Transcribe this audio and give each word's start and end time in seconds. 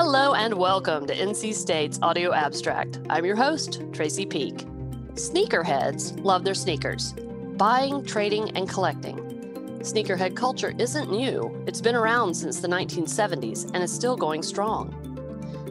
Hello 0.00 0.34
and 0.34 0.54
welcome 0.54 1.08
to 1.08 1.12
NC 1.12 1.52
State's 1.52 1.98
Audio 2.02 2.32
Abstract. 2.32 3.00
I'm 3.10 3.24
your 3.24 3.34
host, 3.34 3.82
Tracey 3.92 4.24
Peake. 4.24 4.64
Sneakerheads 5.14 6.24
love 6.24 6.44
their 6.44 6.54
sneakers, 6.54 7.14
buying, 7.56 8.04
trading, 8.04 8.56
and 8.56 8.68
collecting. 8.68 9.16
Sneakerhead 9.80 10.36
culture 10.36 10.72
isn't 10.78 11.10
new, 11.10 11.64
it's 11.66 11.80
been 11.80 11.96
around 11.96 12.32
since 12.32 12.60
the 12.60 12.68
1970s 12.68 13.72
and 13.74 13.82
is 13.82 13.92
still 13.92 14.16
going 14.16 14.40
strong. 14.40 14.92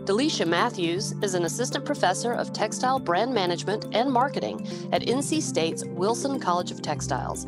Delisha 0.06 0.46
Matthews 0.46 1.14
is 1.22 1.34
an 1.34 1.46
assistant 1.46 1.86
professor 1.86 2.34
of 2.34 2.52
textile 2.52 3.00
brand 3.00 3.34
management 3.34 3.86
and 3.94 4.12
marketing 4.12 4.68
at 4.92 5.04
NC 5.04 5.42
State's 5.42 5.86
Wilson 5.86 6.38
College 6.38 6.72
of 6.72 6.82
Textiles. 6.82 7.48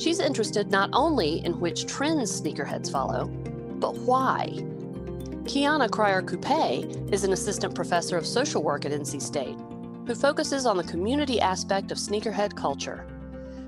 She's 0.00 0.18
interested 0.18 0.72
not 0.72 0.90
only 0.92 1.44
in 1.44 1.60
which 1.60 1.86
trends 1.86 2.40
sneakerheads 2.42 2.90
follow, 2.90 3.28
but 3.78 3.94
why. 3.98 4.66
Kiana 5.46 5.88
Cryer 5.88 6.22
Coupet 6.22 7.12
is 7.12 7.22
an 7.22 7.32
assistant 7.32 7.72
professor 7.72 8.16
of 8.16 8.26
social 8.26 8.64
work 8.64 8.84
at 8.84 8.90
NC 8.90 9.22
State 9.22 9.56
who 10.04 10.14
focuses 10.16 10.66
on 10.66 10.76
the 10.76 10.82
community 10.82 11.40
aspect 11.40 11.92
of 11.92 11.98
sneakerhead 11.98 12.56
culture. 12.56 13.06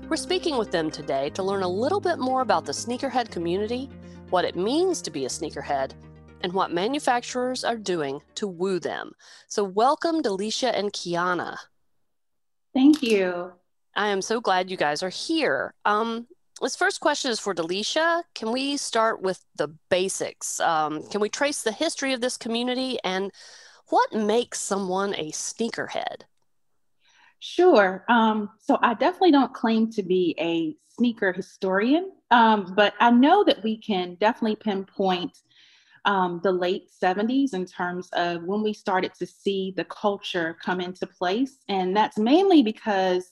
We're 0.09 0.17
speaking 0.17 0.57
with 0.57 0.71
them 0.71 0.91
today 0.91 1.29
to 1.29 1.41
learn 1.41 1.63
a 1.63 1.69
little 1.69 2.01
bit 2.01 2.19
more 2.19 2.41
about 2.41 2.65
the 2.65 2.73
sneakerhead 2.73 3.31
community, 3.31 3.89
what 4.29 4.43
it 4.43 4.57
means 4.57 5.01
to 5.03 5.09
be 5.09 5.23
a 5.23 5.29
sneakerhead, 5.29 5.93
and 6.41 6.51
what 6.51 6.73
manufacturers 6.73 7.63
are 7.63 7.77
doing 7.77 8.19
to 8.35 8.45
woo 8.45 8.79
them. 8.79 9.13
So, 9.47 9.63
welcome, 9.63 10.21
Delisha 10.21 10.77
and 10.77 10.91
Kiana. 10.91 11.55
Thank 12.73 13.01
you. 13.01 13.53
I 13.95 14.09
am 14.09 14.21
so 14.21 14.41
glad 14.41 14.69
you 14.69 14.75
guys 14.75 15.01
are 15.01 15.09
here. 15.09 15.73
Um, 15.85 16.27
this 16.61 16.75
first 16.75 16.99
question 16.99 17.31
is 17.31 17.39
for 17.39 17.53
Delisha. 17.53 18.23
Can 18.35 18.51
we 18.51 18.77
start 18.77 19.21
with 19.21 19.43
the 19.55 19.69
basics? 19.89 20.59
Um, 20.59 21.07
can 21.09 21.21
we 21.21 21.29
trace 21.29 21.61
the 21.61 21.71
history 21.71 22.13
of 22.13 22.21
this 22.21 22.37
community 22.37 22.97
and 23.03 23.31
what 23.89 24.13
makes 24.13 24.59
someone 24.59 25.13
a 25.15 25.31
sneakerhead? 25.31 26.21
Sure. 27.39 28.03
Um, 28.09 28.49
so 28.59 28.77
I 28.81 28.93
definitely 28.93 29.31
don't 29.31 29.53
claim 29.53 29.89
to 29.91 30.03
be 30.03 30.35
a 30.39 30.75
sneaker 30.93 31.31
historian, 31.31 32.11
um, 32.31 32.73
but 32.75 32.93
I 32.99 33.11
know 33.11 33.43
that 33.45 33.63
we 33.63 33.77
can 33.77 34.15
definitely 34.15 34.57
pinpoint 34.57 35.37
um, 36.05 36.41
the 36.43 36.51
late 36.51 36.89
70s 37.01 37.53
in 37.53 37.65
terms 37.65 38.09
of 38.13 38.43
when 38.43 38.61
we 38.61 38.73
started 38.73 39.13
to 39.15 39.25
see 39.25 39.73
the 39.75 39.85
culture 39.85 40.57
come 40.63 40.81
into 40.81 41.07
place. 41.07 41.59
And 41.69 41.95
that's 41.95 42.17
mainly 42.17 42.61
because 42.61 43.31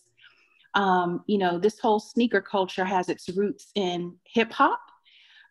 um, 0.78 1.23
you 1.25 1.39
know, 1.39 1.58
this 1.58 1.80
whole 1.80 2.00
sneaker 2.00 2.39
culture 2.39 2.86
has 2.86 3.09
its 3.09 3.28
roots 3.30 3.72
in 3.73 4.16
hip 4.25 4.52
hop. 4.52 4.80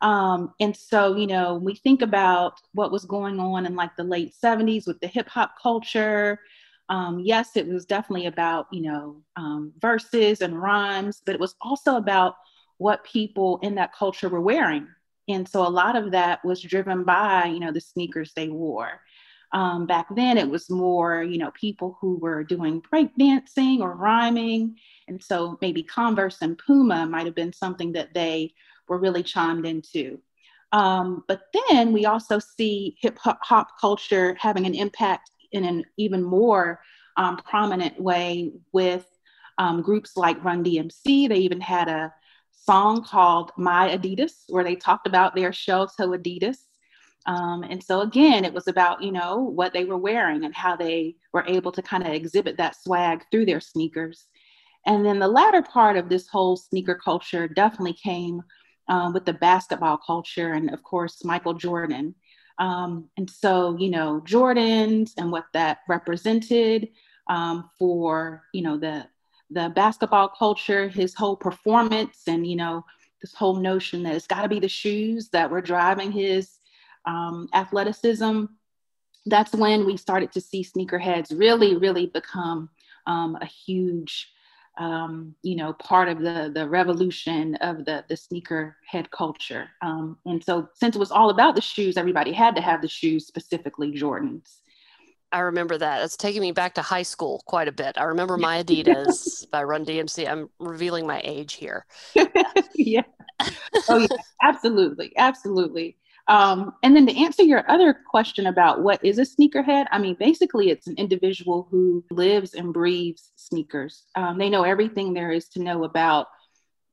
Um, 0.00 0.54
and 0.60 0.74
so, 0.74 1.16
you 1.16 1.26
know, 1.26 1.56
we 1.56 1.74
think 1.74 2.00
about 2.00 2.60
what 2.72 2.92
was 2.92 3.04
going 3.04 3.40
on 3.40 3.66
in 3.66 3.74
like 3.74 3.96
the 3.96 4.04
late 4.04 4.34
70s 4.42 4.86
with 4.86 5.00
the 5.00 5.08
hip 5.08 5.28
hop 5.28 5.54
culture. 5.60 6.38
Um, 6.88 7.18
yes, 7.18 7.56
it 7.56 7.66
was 7.66 7.84
definitely 7.84 8.26
about, 8.26 8.68
you 8.70 8.82
know, 8.82 9.22
um, 9.34 9.72
verses 9.80 10.42
and 10.42 10.62
rhymes, 10.62 11.22
but 11.26 11.34
it 11.34 11.40
was 11.40 11.56
also 11.60 11.96
about 11.96 12.36
what 12.78 13.02
people 13.02 13.58
in 13.62 13.74
that 13.74 13.92
culture 13.92 14.28
were 14.28 14.40
wearing. 14.40 14.86
And 15.28 15.48
so 15.48 15.66
a 15.66 15.68
lot 15.68 15.96
of 15.96 16.12
that 16.12 16.44
was 16.44 16.62
driven 16.62 17.02
by, 17.02 17.46
you 17.46 17.58
know, 17.58 17.72
the 17.72 17.80
sneakers 17.80 18.32
they 18.36 18.48
wore. 18.48 19.00
Um, 19.56 19.86
back 19.86 20.14
then, 20.14 20.36
it 20.36 20.50
was 20.50 20.68
more, 20.68 21.22
you 21.22 21.38
know, 21.38 21.50
people 21.52 21.96
who 21.98 22.18
were 22.18 22.44
doing 22.44 22.82
breakdancing 22.92 23.80
or 23.80 23.96
rhyming. 23.96 24.76
And 25.08 25.22
so 25.22 25.56
maybe 25.62 25.82
Converse 25.82 26.42
and 26.42 26.58
Puma 26.58 27.06
might 27.06 27.24
have 27.24 27.34
been 27.34 27.54
something 27.54 27.90
that 27.92 28.12
they 28.12 28.52
were 28.86 28.98
really 28.98 29.22
chimed 29.22 29.64
into. 29.64 30.18
Um, 30.72 31.24
but 31.26 31.44
then 31.70 31.94
we 31.94 32.04
also 32.04 32.38
see 32.38 32.98
hip 33.00 33.18
hop 33.22 33.80
culture 33.80 34.36
having 34.38 34.66
an 34.66 34.74
impact 34.74 35.30
in 35.52 35.64
an 35.64 35.84
even 35.96 36.22
more 36.22 36.82
um, 37.16 37.38
prominent 37.38 37.98
way 37.98 38.52
with 38.72 39.06
um, 39.56 39.80
groups 39.80 40.18
like 40.18 40.44
Run 40.44 40.62
DMC. 40.62 41.30
They 41.30 41.38
even 41.38 41.62
had 41.62 41.88
a 41.88 42.12
song 42.50 43.02
called 43.02 43.52
My 43.56 43.96
Adidas, 43.96 44.32
where 44.50 44.64
they 44.64 44.76
talked 44.76 45.06
about 45.06 45.34
their 45.34 45.54
shell 45.54 45.86
toe 45.86 46.08
Adidas. 46.08 46.58
Um, 47.26 47.64
and 47.64 47.82
so 47.82 48.00
again, 48.02 48.44
it 48.44 48.52
was 48.52 48.68
about, 48.68 49.02
you 49.02 49.10
know, 49.10 49.38
what 49.38 49.72
they 49.72 49.84
were 49.84 49.98
wearing 49.98 50.44
and 50.44 50.54
how 50.54 50.76
they 50.76 51.16
were 51.32 51.44
able 51.46 51.72
to 51.72 51.82
kind 51.82 52.06
of 52.06 52.12
exhibit 52.12 52.56
that 52.56 52.80
swag 52.80 53.24
through 53.30 53.46
their 53.46 53.60
sneakers. 53.60 54.26
And 54.86 55.04
then 55.04 55.18
the 55.18 55.28
latter 55.28 55.62
part 55.62 55.96
of 55.96 56.08
this 56.08 56.28
whole 56.28 56.56
sneaker 56.56 56.94
culture 56.94 57.48
definitely 57.48 57.94
came 57.94 58.42
um, 58.88 59.12
with 59.12 59.24
the 59.24 59.32
basketball 59.32 59.98
culture 59.98 60.52
and 60.52 60.72
of 60.72 60.82
course, 60.84 61.24
Michael 61.24 61.54
Jordan. 61.54 62.14
Um, 62.58 63.08
and 63.16 63.28
so, 63.28 63.76
you 63.76 63.90
know, 63.90 64.22
Jordans 64.24 65.10
and 65.18 65.32
what 65.32 65.46
that 65.52 65.78
represented 65.88 66.88
um, 67.28 67.68
for, 67.76 68.44
you 68.54 68.62
know, 68.62 68.78
the, 68.78 69.06
the 69.50 69.72
basketball 69.74 70.28
culture, 70.28 70.88
his 70.88 71.14
whole 71.14 71.36
performance 71.36 72.22
and, 72.28 72.46
you 72.46 72.56
know, 72.56 72.84
this 73.20 73.34
whole 73.34 73.56
notion 73.56 74.04
that 74.04 74.14
it's 74.14 74.26
got 74.26 74.42
to 74.42 74.48
be 74.48 74.60
the 74.60 74.68
shoes 74.68 75.28
that 75.30 75.50
were 75.50 75.60
driving 75.60 76.12
his 76.12 76.58
um, 77.06 77.48
athleticism, 77.54 78.44
that's 79.26 79.52
when 79.52 79.84
we 79.86 79.96
started 79.96 80.32
to 80.32 80.40
see 80.40 80.64
sneakerheads 80.64 81.38
really, 81.38 81.76
really 81.76 82.06
become 82.06 82.68
um, 83.06 83.36
a 83.40 83.46
huge, 83.46 84.30
um, 84.78 85.34
you 85.42 85.56
know, 85.56 85.72
part 85.74 86.08
of 86.08 86.20
the 86.20 86.50
the 86.54 86.68
revolution 86.68 87.54
of 87.56 87.84
the 87.84 88.04
the 88.08 88.16
sneaker 88.16 88.76
head 88.86 89.10
culture. 89.10 89.68
Um, 89.82 90.18
and 90.26 90.42
so, 90.42 90.68
since 90.74 90.96
it 90.96 90.98
was 90.98 91.10
all 91.10 91.30
about 91.30 91.54
the 91.54 91.60
shoes, 91.60 91.96
everybody 91.96 92.32
had 92.32 92.54
to 92.56 92.62
have 92.62 92.82
the 92.82 92.88
shoes, 92.88 93.26
specifically 93.26 93.92
Jordans. 93.92 94.58
I 95.32 95.40
remember 95.40 95.76
that. 95.78 96.02
It's 96.04 96.16
taking 96.16 96.40
me 96.40 96.52
back 96.52 96.74
to 96.74 96.82
high 96.82 97.02
school 97.02 97.42
quite 97.46 97.68
a 97.68 97.72
bit. 97.72 97.98
I 97.98 98.04
remember 98.04 98.36
my 98.38 98.62
Adidas 98.62 99.48
by 99.50 99.64
Run 99.64 99.84
DMC. 99.84 100.30
I'm 100.30 100.48
revealing 100.58 101.06
my 101.06 101.20
age 101.24 101.54
here. 101.54 101.84
yeah. 102.74 103.02
Oh 103.88 103.98
yeah, 103.98 104.16
absolutely, 104.42 105.12
absolutely. 105.16 105.96
Um, 106.28 106.74
and 106.82 106.96
then 106.96 107.06
to 107.06 107.16
answer 107.16 107.42
your 107.42 107.68
other 107.70 107.94
question 107.94 108.46
about 108.46 108.82
what 108.82 109.04
is 109.04 109.18
a 109.18 109.22
sneakerhead, 109.22 109.86
I 109.92 109.98
mean, 109.98 110.16
basically, 110.18 110.70
it's 110.70 110.88
an 110.88 110.96
individual 110.96 111.68
who 111.70 112.04
lives 112.10 112.54
and 112.54 112.72
breathes 112.72 113.30
sneakers. 113.36 114.04
Um, 114.16 114.38
they 114.38 114.50
know 114.50 114.64
everything 114.64 115.14
there 115.14 115.30
is 115.30 115.48
to 115.50 115.62
know 115.62 115.84
about 115.84 116.26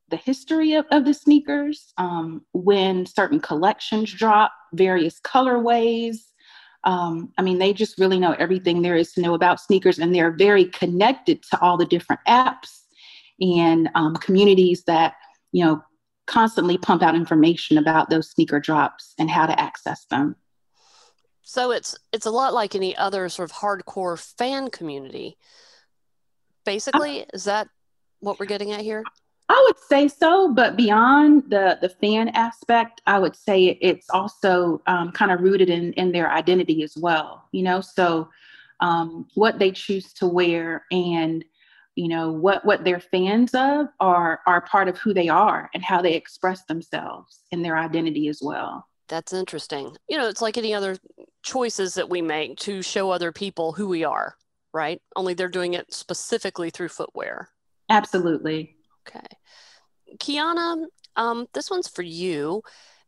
the 0.08 0.16
history 0.16 0.74
of, 0.74 0.86
of 0.90 1.04
the 1.04 1.14
sneakers, 1.14 1.92
um, 1.98 2.42
when 2.52 3.06
certain 3.06 3.40
collections 3.40 4.12
drop, 4.12 4.52
various 4.72 5.18
colorways. 5.20 6.18
Um, 6.84 7.32
I 7.38 7.42
mean, 7.42 7.58
they 7.58 7.72
just 7.72 7.98
really 7.98 8.20
know 8.20 8.32
everything 8.32 8.82
there 8.82 8.96
is 8.96 9.12
to 9.12 9.20
know 9.20 9.34
about 9.34 9.60
sneakers, 9.60 9.98
and 9.98 10.14
they're 10.14 10.30
very 10.30 10.66
connected 10.66 11.42
to 11.50 11.60
all 11.60 11.76
the 11.76 11.86
different 11.86 12.20
apps 12.28 12.82
and 13.40 13.88
um, 13.94 14.14
communities 14.16 14.84
that 14.84 15.14
you 15.50 15.64
know 15.64 15.82
constantly 16.26 16.78
pump 16.78 17.02
out 17.02 17.14
information 17.14 17.78
about 17.78 18.10
those 18.10 18.30
sneaker 18.30 18.60
drops 18.60 19.14
and 19.18 19.30
how 19.30 19.46
to 19.46 19.58
access 19.58 20.04
them. 20.06 20.36
So 21.42 21.70
it's 21.70 21.96
it's 22.12 22.26
a 22.26 22.30
lot 22.30 22.54
like 22.54 22.74
any 22.74 22.96
other 22.96 23.28
sort 23.28 23.50
of 23.50 23.56
hardcore 23.56 24.18
fan 24.38 24.70
community. 24.70 25.36
Basically, 26.64 27.22
I, 27.22 27.26
is 27.34 27.44
that 27.44 27.68
what 28.20 28.40
we're 28.40 28.46
getting 28.46 28.72
at 28.72 28.80
here? 28.80 29.04
I 29.50 29.62
would 29.66 29.78
say 29.78 30.08
so, 30.08 30.52
but 30.54 30.74
beyond 30.74 31.50
the 31.50 31.78
the 31.80 31.90
fan 31.90 32.28
aspect, 32.30 33.02
I 33.06 33.18
would 33.18 33.36
say 33.36 33.78
it's 33.82 34.08
also 34.08 34.80
um, 34.86 35.12
kind 35.12 35.30
of 35.30 35.42
rooted 35.42 35.68
in 35.68 35.92
in 35.92 36.12
their 36.12 36.30
identity 36.30 36.82
as 36.82 36.96
well. 36.96 37.46
You 37.52 37.62
know, 37.62 37.82
so 37.82 38.30
um, 38.80 39.28
what 39.34 39.58
they 39.58 39.70
choose 39.70 40.14
to 40.14 40.26
wear 40.26 40.86
and 40.90 41.44
you 41.94 42.08
know 42.08 42.30
what 42.30 42.64
what 42.64 42.84
they're 42.84 43.00
fans 43.00 43.54
of 43.54 43.86
are 44.00 44.40
are 44.46 44.60
part 44.62 44.88
of 44.88 44.98
who 44.98 45.14
they 45.14 45.28
are 45.28 45.70
and 45.74 45.82
how 45.82 46.02
they 46.02 46.14
express 46.14 46.64
themselves 46.64 47.40
in 47.50 47.62
their 47.62 47.76
identity 47.76 48.28
as 48.28 48.40
well. 48.42 48.86
That's 49.08 49.32
interesting. 49.32 49.96
You 50.08 50.18
know 50.18 50.28
it's 50.28 50.42
like 50.42 50.58
any 50.58 50.74
other 50.74 50.96
choices 51.42 51.94
that 51.94 52.08
we 52.08 52.22
make 52.22 52.56
to 52.58 52.82
show 52.82 53.10
other 53.10 53.32
people 53.32 53.72
who 53.72 53.88
we 53.88 54.04
are 54.04 54.36
right? 54.74 55.00
Only 55.16 55.32
they're 55.32 55.48
doing 55.48 55.74
it 55.74 55.94
specifically 55.94 56.68
through 56.68 56.88
footwear. 56.88 57.48
Absolutely. 57.88 58.76
Okay. 59.08 59.24
Kiana 60.18 60.84
um, 61.16 61.46
this 61.54 61.70
one's 61.70 61.88
for 61.88 62.02
you. 62.02 62.62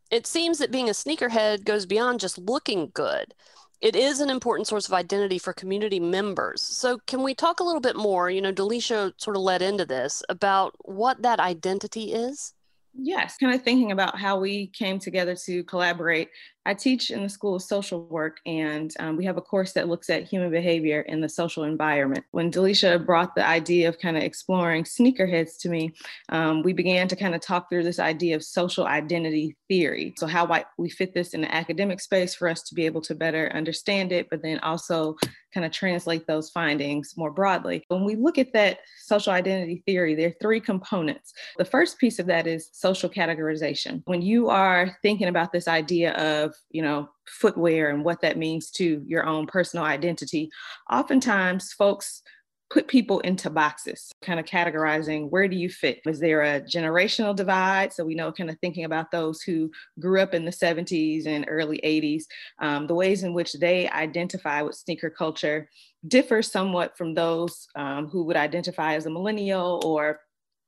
It 0.09 0.25
seems 0.25 0.59
that 0.59 0.71
being 0.71 0.87
a 0.87 0.93
sneakerhead 0.93 1.65
goes 1.65 1.85
beyond 1.85 2.21
just 2.21 2.37
looking 2.37 2.89
good 2.93 3.33
it 3.81 3.95
is 3.95 4.19
an 4.19 4.29
important 4.29 4.67
source 4.67 4.87
of 4.87 4.93
identity 4.93 5.37
for 5.37 5.53
community 5.53 5.99
members. 5.99 6.61
So, 6.61 6.99
can 7.05 7.23
we 7.23 7.33
talk 7.33 7.59
a 7.59 7.63
little 7.63 7.81
bit 7.81 7.95
more? 7.95 8.29
You 8.29 8.41
know, 8.41 8.53
Delisha 8.53 9.13
sort 9.17 9.35
of 9.35 9.43
led 9.43 9.61
into 9.61 9.85
this 9.85 10.23
about 10.29 10.75
what 10.79 11.21
that 11.21 11.39
identity 11.39 12.13
is. 12.13 12.53
Yes, 12.99 13.37
kind 13.37 13.53
of 13.53 13.61
thinking 13.61 13.91
about 13.91 14.17
how 14.17 14.39
we 14.39 14.67
came 14.67 14.97
together 14.97 15.35
to 15.45 15.63
collaborate 15.65 16.29
I 16.67 16.73
teach 16.73 17.11
in 17.11 17.23
the 17.23 17.29
School 17.29 17.55
of 17.55 17.61
Social 17.61 18.03
Work, 18.07 18.41
and 18.45 18.93
um, 18.99 19.15
we 19.15 19.23
have 19.23 19.37
a 19.37 19.41
course 19.41 19.71
that 19.71 19.87
looks 19.87 20.09
at 20.09 20.25
human 20.25 20.51
behavior 20.51 20.99
in 20.99 21.21
the 21.21 21.29
social 21.29 21.63
environment. 21.63 22.25
When 22.31 22.51
Delisha 22.51 23.05
brought 23.05 23.35
the 23.35 23.47
idea 23.47 23.87
of 23.87 23.99
kind 23.99 24.17
of 24.17 24.23
exploring 24.23 24.83
sneakerheads 24.83 25.57
to 25.59 25.69
me, 25.69 25.93
um, 26.27 26.63
we 26.63 26.73
began 26.73 27.07
to 27.07 27.15
kind 27.15 27.33
of 27.33 27.39
talk 27.39 27.69
through 27.69 27.83
this 27.83 27.99
idea 27.99 28.35
of 28.35 28.43
social 28.43 28.85
identity 28.85 29.55
theory. 29.69 30.13
So, 30.17 30.27
how 30.27 30.45
might 30.45 30.65
we 30.77 30.89
fit 30.89 31.13
this 31.13 31.33
in 31.33 31.39
the 31.39 31.55
academic 31.55 32.01
space 32.01 32.35
for 32.35 32.49
us 32.49 32.61
to 32.63 32.75
be 32.75 32.85
able 32.85 33.01
to 33.03 33.15
better 33.15 33.49
understand 33.53 34.11
it, 34.11 34.29
but 34.29 34.41
then 34.41 34.59
also 34.59 35.15
kind 35.53 35.65
of 35.65 35.71
translate 35.71 36.27
those 36.27 36.49
findings 36.49 37.15
more 37.17 37.31
broadly. 37.31 37.83
When 37.87 38.03
we 38.03 38.15
look 38.15 38.37
at 38.37 38.53
that 38.53 38.79
social 38.99 39.33
identity 39.33 39.81
theory, 39.85 40.13
there 40.13 40.29
are 40.29 40.35
three 40.41 40.59
components. 40.59 41.33
The 41.57 41.65
first 41.65 41.97
piece 41.97 42.19
of 42.19 42.27
that 42.27 42.45
is 42.45 42.69
social 42.73 43.09
categorization. 43.09 44.01
When 44.05 44.21
you 44.21 44.49
are 44.49 44.97
thinking 45.01 45.27
about 45.27 45.51
this 45.51 45.67
idea 45.67 46.11
of 46.13 46.53
you 46.69 46.81
know, 46.81 47.09
footwear 47.25 47.89
and 47.89 48.03
what 48.03 48.21
that 48.21 48.37
means 48.37 48.69
to 48.71 49.03
your 49.05 49.25
own 49.25 49.47
personal 49.47 49.85
identity, 49.85 50.49
oftentimes 50.89 51.73
folks 51.73 52.21
put 52.69 52.87
people 52.87 53.21
into 53.21 53.49
boxes, 53.49 54.11
kind 54.21 54.39
of 54.39 54.45
categorizing 54.45 55.29
where 55.29 55.47
do 55.47 55.55
you 55.55 55.69
fit? 55.69 56.01
Is 56.05 56.19
there 56.19 56.41
a 56.41 56.61
generational 56.61 57.35
divide? 57.35 57.93
So 57.93 58.03
we 58.03 58.15
know, 58.15 58.31
kind 58.31 58.49
of 58.49 58.59
thinking 58.59 58.83
about 58.83 59.09
those 59.09 59.41
who 59.41 59.71
grew 59.99 60.19
up 60.19 60.33
in 60.33 60.43
the 60.43 60.51
70s 60.51 61.27
and 61.27 61.45
early 61.47 61.79
80s, 61.83 62.23
um, 62.59 62.87
the 62.87 62.95
ways 62.95 63.23
in 63.23 63.33
which 63.33 63.53
they 63.53 63.89
identify 63.89 64.61
with 64.61 64.75
sneaker 64.75 65.09
culture 65.09 65.69
differ 66.07 66.41
somewhat 66.41 66.97
from 66.97 67.13
those 67.13 67.67
um, 67.75 68.07
who 68.07 68.23
would 68.25 68.37
identify 68.37 68.95
as 68.95 69.05
a 69.05 69.09
millennial 69.09 69.81
or 69.85 70.19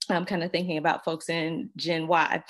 I'm 0.09 0.25
kind 0.25 0.43
of 0.43 0.51
thinking 0.51 0.77
about 0.77 1.05
folks 1.05 1.29
in 1.29 1.69
Gen 1.75 2.07
Y. 2.07 2.43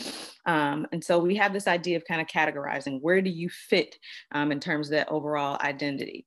Um, 0.49 0.87
and 0.91 1.03
so 1.03 1.19
we 1.19 1.35
have 1.35 1.53
this 1.53 1.67
idea 1.67 1.95
of 1.95 2.05
kind 2.05 2.19
of 2.19 2.25
categorizing 2.25 3.01
where 3.01 3.21
do 3.21 3.29
you 3.29 3.49
fit 3.49 3.95
um, 4.31 4.51
in 4.51 4.59
terms 4.59 4.87
of 4.87 4.93
that 4.93 5.09
overall 5.09 5.59
identity. 5.61 6.25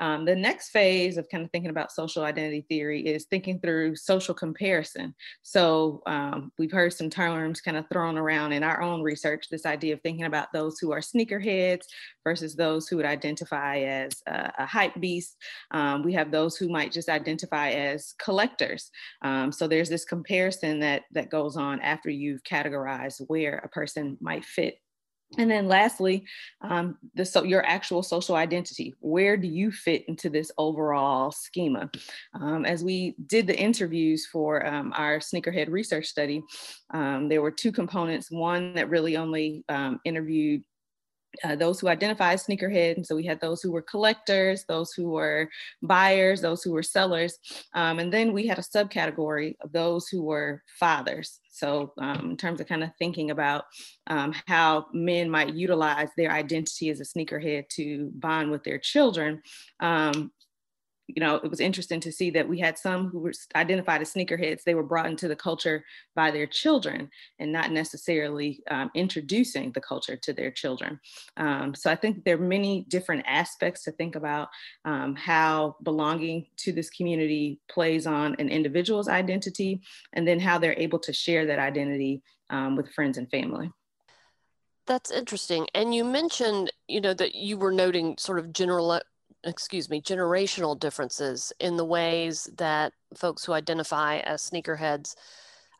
Um, 0.00 0.24
the 0.24 0.34
next 0.34 0.70
phase 0.70 1.18
of 1.18 1.28
kind 1.28 1.44
of 1.44 1.50
thinking 1.50 1.70
about 1.70 1.92
social 1.92 2.24
identity 2.24 2.64
theory 2.68 3.06
is 3.06 3.26
thinking 3.26 3.60
through 3.60 3.96
social 3.96 4.34
comparison. 4.34 5.14
So 5.42 6.02
um, 6.06 6.50
we've 6.58 6.72
heard 6.72 6.94
some 6.94 7.10
terms 7.10 7.60
kind 7.60 7.76
of 7.76 7.84
thrown 7.92 8.16
around 8.16 8.52
in 8.52 8.62
our 8.62 8.80
own 8.80 9.02
research, 9.02 9.48
this 9.50 9.66
idea 9.66 9.92
of 9.92 10.00
thinking 10.00 10.24
about 10.24 10.48
those 10.54 10.78
who 10.78 10.90
are 10.92 11.00
sneakerheads 11.00 11.82
versus 12.24 12.56
those 12.56 12.88
who 12.88 12.96
would 12.96 13.04
identify 13.04 13.80
as 13.80 14.12
a, 14.26 14.50
a 14.60 14.66
hype 14.66 14.98
beast. 14.98 15.36
Um, 15.70 16.02
we 16.02 16.14
have 16.14 16.30
those 16.30 16.56
who 16.56 16.70
might 16.70 16.92
just 16.92 17.10
identify 17.10 17.70
as 17.70 18.14
collectors. 18.18 18.90
Um, 19.20 19.52
so 19.52 19.68
there's 19.68 19.90
this 19.90 20.06
comparison 20.06 20.80
that, 20.80 21.02
that 21.12 21.30
goes 21.30 21.58
on 21.58 21.78
after 21.80 22.08
you've 22.08 22.42
categorized 22.44 23.20
where 23.26 23.59
a 23.64 23.68
person 23.68 24.16
might 24.20 24.44
fit 24.44 24.78
and 25.38 25.50
then 25.50 25.68
lastly, 25.68 26.24
um, 26.60 26.98
the, 27.14 27.24
so 27.24 27.44
your 27.44 27.64
actual 27.64 28.02
social 28.02 28.34
identity. 28.34 28.94
Where 28.98 29.36
do 29.36 29.46
you 29.46 29.70
fit 29.70 30.04
into 30.08 30.28
this 30.28 30.50
overall 30.58 31.30
schema? 31.30 31.88
Um, 32.34 32.64
as 32.64 32.82
we 32.82 33.14
did 33.26 33.46
the 33.46 33.56
interviews 33.56 34.26
for 34.26 34.66
um, 34.66 34.92
our 34.96 35.18
sneakerhead 35.18 35.68
research 35.68 36.06
study, 36.06 36.42
um, 36.92 37.28
there 37.28 37.42
were 37.42 37.52
two 37.52 37.70
components. 37.70 38.30
One 38.30 38.74
that 38.74 38.90
really 38.90 39.16
only 39.16 39.64
um, 39.68 40.00
interviewed 40.04 40.64
uh, 41.44 41.56
those 41.56 41.80
who 41.80 41.88
identify 41.88 42.32
as 42.32 42.46
sneakerhead. 42.46 42.96
And 42.96 43.06
so 43.06 43.16
we 43.16 43.26
had 43.26 43.40
those 43.40 43.62
who 43.62 43.72
were 43.72 43.82
collectors, 43.82 44.64
those 44.68 44.92
who 44.92 45.10
were 45.10 45.48
buyers, 45.82 46.40
those 46.40 46.62
who 46.62 46.72
were 46.72 46.82
sellers. 46.82 47.38
Um, 47.74 47.98
and 47.98 48.12
then 48.12 48.32
we 48.32 48.46
had 48.46 48.58
a 48.58 48.62
subcategory 48.62 49.56
of 49.60 49.72
those 49.72 50.08
who 50.08 50.22
were 50.22 50.62
fathers. 50.78 51.40
So 51.50 51.92
um, 51.98 52.30
in 52.30 52.36
terms 52.36 52.60
of 52.60 52.68
kind 52.68 52.82
of 52.82 52.90
thinking 52.98 53.30
about 53.30 53.64
um, 54.06 54.34
how 54.46 54.86
men 54.92 55.28
might 55.28 55.54
utilize 55.54 56.08
their 56.16 56.30
identity 56.32 56.88
as 56.90 57.00
a 57.00 57.04
sneakerhead 57.04 57.68
to 57.70 58.10
bond 58.14 58.50
with 58.50 58.64
their 58.64 58.78
children, 58.78 59.42
um, 59.80 60.32
you 61.16 61.20
know, 61.20 61.36
it 61.36 61.50
was 61.50 61.60
interesting 61.60 62.00
to 62.00 62.12
see 62.12 62.30
that 62.30 62.48
we 62.48 62.58
had 62.58 62.78
some 62.78 63.08
who 63.08 63.18
were 63.18 63.32
identified 63.54 64.00
as 64.00 64.12
sneakerheads. 64.12 64.62
They 64.62 64.74
were 64.74 64.82
brought 64.82 65.06
into 65.06 65.28
the 65.28 65.36
culture 65.36 65.84
by 66.14 66.30
their 66.30 66.46
children 66.46 67.10
and 67.38 67.52
not 67.52 67.70
necessarily 67.70 68.62
um, 68.70 68.90
introducing 68.94 69.72
the 69.72 69.80
culture 69.80 70.16
to 70.16 70.32
their 70.32 70.50
children. 70.50 71.00
Um, 71.36 71.74
so 71.74 71.90
I 71.90 71.96
think 71.96 72.24
there 72.24 72.36
are 72.36 72.38
many 72.38 72.86
different 72.88 73.24
aspects 73.26 73.84
to 73.84 73.92
think 73.92 74.16
about 74.16 74.48
um, 74.84 75.14
how 75.16 75.76
belonging 75.82 76.46
to 76.58 76.72
this 76.72 76.90
community 76.90 77.60
plays 77.68 78.06
on 78.06 78.36
an 78.38 78.48
individual's 78.48 79.08
identity 79.08 79.82
and 80.12 80.26
then 80.26 80.40
how 80.40 80.58
they're 80.58 80.78
able 80.78 80.98
to 81.00 81.12
share 81.12 81.46
that 81.46 81.58
identity 81.58 82.22
um, 82.50 82.76
with 82.76 82.92
friends 82.92 83.18
and 83.18 83.30
family. 83.30 83.70
That's 84.86 85.10
interesting. 85.10 85.68
And 85.74 85.94
you 85.94 86.04
mentioned, 86.04 86.72
you 86.88 87.00
know, 87.00 87.14
that 87.14 87.34
you 87.34 87.56
were 87.56 87.70
noting 87.70 88.16
sort 88.18 88.40
of 88.40 88.52
general 88.52 89.00
excuse 89.44 89.88
me, 89.88 90.00
generational 90.00 90.78
differences 90.78 91.52
in 91.60 91.76
the 91.76 91.84
ways 91.84 92.48
that 92.58 92.92
folks 93.16 93.44
who 93.44 93.52
identify 93.52 94.18
as 94.18 94.48
sneakerheads, 94.48 95.14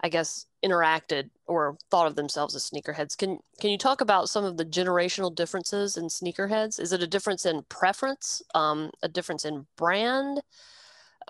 I 0.01 0.09
guess, 0.09 0.47
interacted 0.65 1.31
or 1.47 1.77
thought 1.91 2.07
of 2.07 2.17
themselves 2.17 2.55
as 2.55 2.69
sneakerheads. 2.69 3.17
Can 3.17 3.39
can 3.61 3.71
you 3.71 3.79
talk 3.79 4.01
about 4.01 4.29
some 4.29 4.45
of 4.45 4.57
the 4.57 4.65
generational 4.65 5.35
differences 5.35 5.97
in 5.97 6.07
sneakerheads? 6.07 6.81
Is 6.81 6.93
it 6.93 7.03
a 7.03 7.07
difference 7.07 7.47
in 7.47 7.63
preference, 7.69 8.43
um, 8.55 8.91
a 9.03 9.09
difference 9.09 9.45
in 9.45 9.67
brand, 9.77 10.41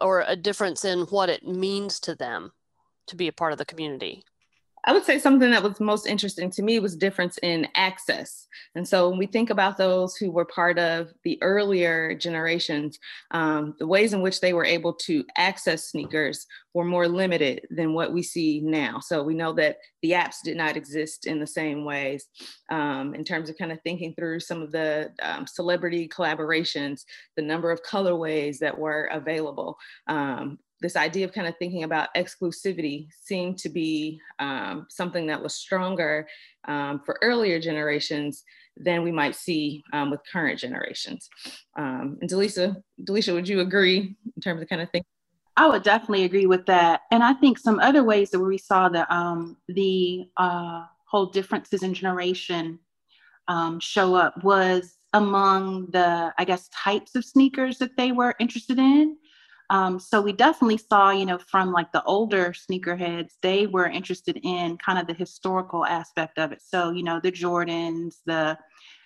or 0.01 0.25
a 0.27 0.37
difference 0.37 0.85
in 0.85 1.01
what 1.07 1.29
it 1.29 1.47
means 1.47 2.01
to 2.01 2.15
them 2.15 2.53
to 3.07 3.17
be 3.17 3.29
a 3.29 3.33
part 3.33 3.53
of 3.53 3.59
the 3.59 3.65
community? 3.65 4.25
I 4.85 4.93
would 4.93 5.05
say 5.05 5.19
something 5.19 5.51
that 5.51 5.63
was 5.63 5.79
most 5.79 6.07
interesting 6.07 6.51
to 6.53 6.63
me 6.63 6.79
was 6.79 6.97
difference 6.97 7.39
in 7.43 7.69
access. 7.75 8.47
And 8.75 8.89
so 8.89 9.11
when 9.11 9.19
we 9.19 9.27
think 9.27 9.51
about 9.51 9.77
those 9.77 10.17
who 10.17 10.31
were 10.31 10.47
part 10.47 10.79
of 10.79 11.13
the 11.23 11.39
earlier 11.43 12.15
generations, 12.15 12.99
um, 13.31 13.75
the 13.79 13.87
ways 13.87 14.15
in 14.15 14.23
which 14.23 14.41
they 14.41 14.55
were 14.55 14.65
able 14.65 14.95
to 14.95 15.25
access 15.37 15.91
sneakers 15.91 16.47
were 16.73 16.85
more 16.85 17.09
limited 17.09 17.67
than 17.71 17.93
what 17.93 18.13
we 18.13 18.23
see 18.23 18.61
now. 18.61 19.01
So 19.01 19.23
we 19.23 19.35
know 19.35 19.53
that 19.55 19.77
the 20.03 20.13
apps 20.13 20.37
did 20.43 20.57
not 20.57 20.77
exist 20.77 21.27
in 21.27 21.41
the 21.41 21.47
same 21.47 21.85
ways. 21.85 22.27
Um, 22.71 23.15
in 23.15 23.25
terms 23.25 23.51
of 23.51 23.59
kind 23.59 23.73
of 23.73 23.83
thinking 23.83 24.15
through 24.15 24.41
some 24.41 24.63
of 24.63 24.73
the 24.73 25.13
um, 25.21 25.47
celebrity 25.47 26.09
collaborations, 26.09 27.05
the 27.37 27.43
number 27.43 27.71
of 27.71 27.83
colorways 27.83 28.59
that 28.59 28.79
were 28.79 29.11
available, 29.13 29.77
um, 30.07 30.59
this 30.81 30.97
idea 30.97 31.25
of 31.25 31.33
kind 31.33 31.47
of 31.47 31.57
thinking 31.59 31.85
about 31.85 32.15
exclusivity 32.17 33.09
seemed 33.23 33.59
to 33.59 33.69
be 33.69 34.21
um, 34.39 34.87
something 34.89 35.27
that 35.27 35.43
was 35.43 35.55
stronger 35.55 36.27
um, 36.67 37.01
for 37.05 37.19
earlier 37.23 37.61
generations 37.61 38.45
than 38.77 39.03
we 39.03 39.13
might 39.13 39.35
see 39.35 39.83
um, 39.93 40.11
with 40.11 40.21
current 40.33 40.59
generations. 40.59 41.29
Um, 41.77 42.19
and 42.21 42.31
Delisa, 42.31 42.83
Delisha, 43.05 43.35
would 43.35 43.49
you 43.49 43.61
agree 43.61 44.17
in 44.37 44.43
terms 44.43 44.63
of 44.63 44.69
kind 44.69 44.81
of 44.81 44.91
thing? 44.91 45.05
I 45.57 45.67
would 45.67 45.83
definitely 45.83 46.25
agree 46.25 46.47
with 46.47 46.65
that. 46.67 47.03
And 47.11 47.23
I 47.23 47.35
think 47.35 47.59
some 47.59 47.79
other 47.81 48.03
ways 48.03 48.31
that 48.31 48.41
we 48.41 48.57
saw 48.57 48.89
the, 48.89 49.13
um, 49.15 49.59
the 49.69 50.31
uh, 50.37 50.85
whole 51.05 51.27
differences 51.27 51.83
in 51.83 51.93
generation 51.93 52.79
um, 53.49 53.81
show 53.81 54.15
up 54.15 54.43
was 54.43 54.97
among 55.13 55.91
the, 55.91 56.33
I 56.39 56.45
guess, 56.45 56.69
types 56.69 57.17
of 57.17 57.25
sneakers 57.25 57.79
that 57.79 57.97
they 57.97 58.13
were 58.13 58.35
interested 58.39 58.79
in. 58.79 59.17
Um, 59.71 60.01
so 60.01 60.21
we 60.21 60.33
definitely 60.33 60.79
saw, 60.79 61.11
you 61.11 61.25
know, 61.25 61.39
from 61.39 61.73
like 61.73 61.93
the 61.93 62.03
older 62.03 62.53
sneakerheads, 62.53 63.35
they 63.41 63.69
were 63.69 63.87
interested 63.87 64.41
in 64.43 64.77
kind 64.79 64.99
of 64.99 65.07
the 65.07 65.15
historical 65.15 65.87
aspect 65.87 66.39
of 66.39 66.51
it. 66.51 66.61
So, 66.61 66.91
you 66.91 67.05
know, 67.05 67.21
the 67.23 67.31
Jordans, 67.31 68.17
the, 68.27 68.59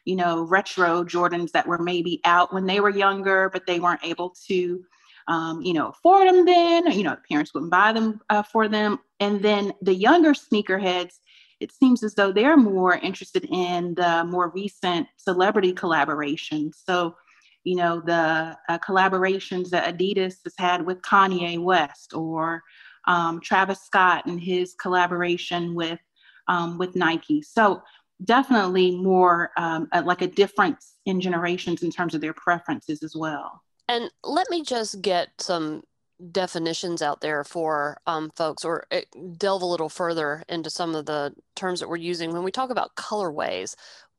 you 0.07 0.17
know, 0.17 0.43
retro 0.43 1.05
Jordans 1.05 1.51
that 1.53 1.67
were 1.67 1.79
maybe 1.79 2.23
out 2.25 2.55
when 2.55 2.65
they 2.65 2.81
were 2.81 2.91
younger, 2.91 3.51
but 3.51 3.67
they 3.67 3.79
weren't 3.79 4.05
able 4.05 4.35
to, 4.49 4.83
um, 5.29 5.61
you 5.61 5.75
know, 5.75 5.89
afford 5.89 6.29
them 6.29 6.47
then, 6.47 6.91
you 6.93 7.03
know, 7.03 7.17
parents 7.31 7.53
wouldn't 7.53 7.71
buy 7.71 7.93
them 7.93 8.21
uh, 8.31 8.43
for 8.43 8.67
them. 8.67 8.99
And 9.21 9.43
then 9.43 9.75
the 9.83 9.95
younger 9.95 10.33
sneakerheads, 10.33 11.19
it 11.61 11.73
seems 11.73 12.03
as 12.03 12.15
though 12.15 12.33
they're 12.33 12.57
more 12.57 12.95
interested 12.95 13.47
in 13.51 13.95
the 13.97 14.25
more 14.25 14.51
recent 14.51 15.09
celebrity 15.19 15.75
collaborations. 15.75 16.77
So, 16.87 17.17
you 17.65 17.77
know, 17.77 18.01
the 18.01 18.57
uh, 18.69 18.79
collaborations 18.79 19.71
that 19.71 19.97
Adidas 19.97 20.37
has 20.45 20.55
had 20.59 20.85
with 20.85 21.03
Kanye 21.03 21.59
West 21.59 22.15
or 22.15 22.63
um, 23.07 23.41
Travis 23.41 23.81
Scott 23.83 24.27
and 24.27 24.41
his 24.41 24.75
collaboration 24.75 25.75
with 25.75 25.99
um, 26.47 26.79
with 26.79 26.95
Nike. 26.95 27.43
So 27.43 27.83
definitely 28.25 28.97
more 28.97 29.51
um, 29.57 29.89
like 30.05 30.23
a 30.23 30.27
difference 30.27 30.95
in 31.07 31.21
generations 31.21 31.83
in 31.83 31.91
terms 31.91 32.15
of 32.15 32.21
their 32.21 32.35
preferences 32.35 33.03
as 33.03 33.17
well. 33.17 33.63
And 33.89 34.11
let 34.23 34.49
me 34.51 34.63
just 34.63 35.01
get 35.03 35.29
some 35.39 35.83
definitions 36.31 37.03
out 37.03 37.21
there 37.21 37.45
for 37.45 37.99
um, 38.07 38.31
folks 38.37 38.65
or 38.65 38.87
eh, 38.91 39.03
delve 39.37 39.63
a 39.63 39.67
little 39.67 39.89
further 39.89 40.43
into 40.49 40.71
some 40.71 40.95
of 40.95 41.07
the 41.07 41.35
terms 41.57 41.81
that 41.81 41.89
we're 41.89 41.97
using 41.97 42.33
when 42.33 42.45
we 42.45 42.53
talk 42.53 42.71
about 42.71 42.95
colorways 42.95 43.75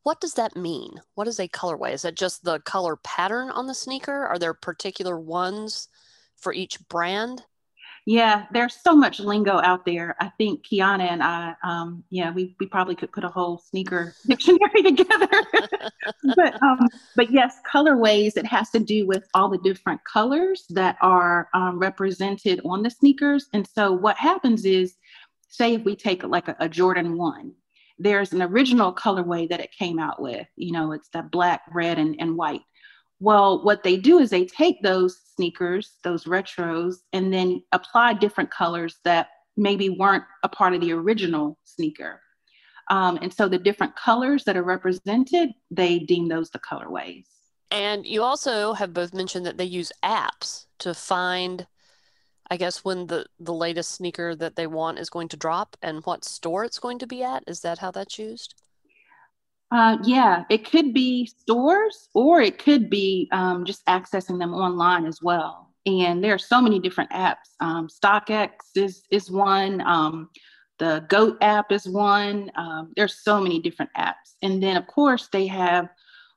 what 0.05 0.21
does 0.21 0.35
that 0.35 0.55
mean? 0.55 1.01
What 1.15 1.27
is 1.27 1.39
a 1.39 1.47
colorway? 1.47 1.91
Is 1.91 2.03
that 2.03 2.15
just 2.15 2.43
the 2.43 2.59
color 2.59 2.95
pattern 2.97 3.49
on 3.49 3.65
the 3.65 3.73
sneaker? 3.73 4.27
Are 4.27 4.37
there 4.37 4.53
particular 4.53 5.19
ones 5.19 5.87
for 6.37 6.53
each 6.53 6.77
brand? 6.89 7.43
Yeah, 8.05 8.45
there's 8.53 8.75
so 8.75 8.95
much 8.95 9.19
lingo 9.19 9.59
out 9.63 9.83
there. 9.83 10.15
I 10.19 10.29
think 10.37 10.63
Kiana 10.63 11.09
and 11.09 11.23
I, 11.23 11.55
um, 11.63 12.03
yeah, 12.11 12.29
we, 12.29 12.55
we 12.59 12.67
probably 12.67 12.93
could 12.93 13.11
put 13.11 13.23
a 13.23 13.29
whole 13.29 13.57
sneaker 13.57 14.13
dictionary 14.27 14.83
together. 14.83 15.27
but 16.35 16.61
um, 16.61 16.87
but 17.15 17.31
yes, 17.31 17.57
colorways. 17.67 18.37
It 18.37 18.45
has 18.45 18.69
to 18.71 18.79
do 18.79 19.07
with 19.07 19.27
all 19.33 19.49
the 19.49 19.57
different 19.57 20.01
colors 20.03 20.65
that 20.69 20.97
are 21.01 21.49
um, 21.55 21.79
represented 21.79 22.61
on 22.63 22.83
the 22.83 22.91
sneakers. 22.91 23.47
And 23.53 23.67
so 23.67 23.91
what 23.91 24.17
happens 24.17 24.65
is, 24.65 24.97
say 25.49 25.73
if 25.73 25.83
we 25.83 25.95
take 25.95 26.23
like 26.23 26.47
a, 26.47 26.55
a 26.59 26.69
Jordan 26.69 27.17
One, 27.17 27.55
there's 27.97 28.33
an 28.33 28.41
original 28.41 28.93
colorway 28.93 29.47
that 29.49 29.59
it 29.59 29.71
came 29.71 29.99
out 29.99 30.21
with. 30.21 30.47
You 30.55 30.71
know, 30.71 30.91
it's 30.91 31.09
that 31.09 31.31
black, 31.31 31.61
red, 31.71 31.97
and, 31.97 32.15
and 32.19 32.35
white. 32.35 32.61
Well, 33.19 33.63
what 33.63 33.83
they 33.83 33.97
do 33.97 34.19
is 34.19 34.29
they 34.29 34.45
take 34.45 34.81
those 34.81 35.17
sneakers, 35.35 35.93
those 36.03 36.25
retros, 36.25 36.95
and 37.13 37.33
then 37.33 37.63
apply 37.71 38.13
different 38.13 38.51
colors 38.51 38.97
that 39.05 39.29
maybe 39.55 39.89
weren't 39.89 40.25
a 40.43 40.49
part 40.49 40.73
of 40.73 40.81
the 40.81 40.91
original 40.91 41.57
sneaker. 41.63 42.21
Um, 42.89 43.17
and 43.21 43.33
so 43.33 43.47
the 43.47 43.57
different 43.57 43.95
colors 43.95 44.43
that 44.43 44.57
are 44.57 44.63
represented, 44.63 45.49
they 45.71 45.99
deem 45.99 46.27
those 46.27 46.49
the 46.49 46.59
colorways. 46.59 47.25
And 47.71 48.05
you 48.05 48.21
also 48.21 48.73
have 48.73 48.93
both 48.93 49.13
mentioned 49.13 49.45
that 49.45 49.57
they 49.57 49.65
use 49.65 49.91
apps 50.03 50.65
to 50.79 50.93
find, 50.93 51.65
I 52.49 52.57
guess, 52.57 52.83
when 52.83 53.07
the, 53.07 53.25
the 53.39 53.53
latest 53.53 53.91
sneaker 53.91 54.35
that 54.35 54.55
they 54.55 54.67
want 54.67 54.99
is 54.99 55.09
going 55.09 55.27
to 55.29 55.37
drop 55.37 55.75
and 55.81 56.05
what 56.05 56.23
store 56.23 56.63
it's 56.63 56.79
going 56.79 56.99
to 56.99 57.07
be 57.07 57.23
at. 57.23 57.43
Is 57.47 57.61
that 57.61 57.79
how 57.79 57.91
that's 57.91 58.19
used? 58.19 58.55
Uh, 59.71 59.97
yeah, 60.03 60.43
it 60.49 60.69
could 60.69 60.93
be 60.93 61.25
stores 61.25 62.09
or 62.13 62.39
it 62.41 62.59
could 62.59 62.89
be 62.89 63.27
um, 63.31 63.65
just 63.65 63.85
accessing 63.87 64.39
them 64.39 64.53
online 64.53 65.05
as 65.05 65.21
well. 65.21 65.73
And 65.85 66.23
there 66.23 66.33
are 66.33 66.39
so 66.39 66.61
many 66.61 66.79
different 66.79 67.11
apps. 67.11 67.55
Um, 67.59 67.87
StockX 67.87 68.49
is 68.75 69.03
is 69.11 69.29
one. 69.29 69.81
Um, 69.81 70.29
the 70.77 71.05
Goat 71.09 71.37
app 71.41 71.71
is 71.71 71.87
one. 71.87 72.51
Um, 72.55 72.91
there's 72.95 73.23
so 73.23 73.39
many 73.39 73.59
different 73.59 73.91
apps, 73.97 74.35
and 74.41 74.61
then 74.61 74.77
of 74.77 74.87
course 74.87 75.29
they 75.31 75.47
have 75.47 75.89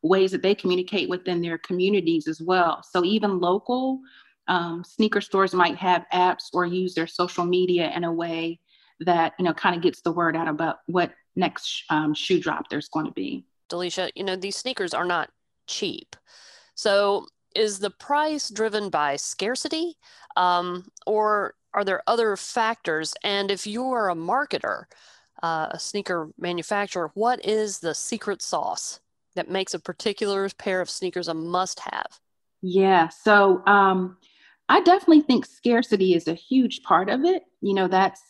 ways 0.03 0.31
that 0.33 0.43
they 0.43 0.55
communicate 0.55 1.09
within 1.09 1.41
their 1.41 1.59
communities 1.59 2.29
as 2.29 2.41
well. 2.41 2.83
So 2.89 3.05
even 3.05 3.41
local 3.41 4.01
um, 4.49 4.83
sneaker 4.85 5.21
stores 5.21 5.55
might 5.55 5.77
have 5.77 6.05
apps 6.13 6.49
or 6.53 6.67
use 6.67 6.95
their 6.95 7.07
social 7.07 7.45
media 7.45 7.93
in 7.95 8.05
a 8.05 8.13
way 8.13 8.61
that 9.01 9.35
you 9.39 9.45
know 9.45 9.55
kind 9.55 9.77
of 9.77 9.83
gets 9.83 10.01
the 10.01 10.13
word 10.13 10.37
out 10.37 10.49
about 10.49 10.79
what 10.87 11.13
next 11.37 11.85
um, 11.91 12.15
shoe 12.15 12.41
drop 12.41 12.69
there's 12.69 12.89
going 12.89 13.07
to 13.07 13.13
be. 13.13 13.45
Delisha, 13.71 14.11
you 14.15 14.25
know, 14.25 14.37
these 14.37 14.57
sneakers 14.57 14.95
are 14.95 15.05
not 15.05 15.31
cheap. 15.67 16.17
So 16.75 17.27
is 17.55 17.79
the 17.79 17.91
price 17.91 18.51
driven 18.51 18.89
by 18.91 19.17
scarcity 19.17 19.97
um, 20.37 20.91
or 21.07 21.55
are 21.75 21.85
there 21.85 22.03
other 22.07 22.37
factors? 22.37 23.15
And 23.23 23.51
if 23.51 23.67
you 23.67 23.85
are 23.93 24.11
a 24.11 24.15
marketer, 24.15 24.85
uh, 25.43 25.69
a 25.71 25.79
sneaker 25.79 26.31
manufacturer, 26.39 27.11
what 27.15 27.45
is 27.45 27.79
the 27.79 27.95
secret 27.95 28.43
sauce 28.43 29.01
that 29.35 29.51
makes 29.51 29.75
a 29.75 29.79
particular 29.79 30.49
pair 30.59 30.81
of 30.81 30.91
sneakers 30.91 31.29
a 31.29 31.35
must 31.35 31.81
have? 31.81 32.19
Yeah, 32.63 33.09
so 33.09 33.63
um, 33.67 34.17
I 34.69 34.81
definitely 34.81 35.23
think 35.23 35.47
scarcity 35.47 36.15
is 36.15 36.29
a 36.29 36.35
huge 36.35 36.83
part 36.83 37.09
of 37.09 37.25
it. 37.25 37.43
You 37.61 37.75
know, 37.75 37.89
that's 37.89 38.23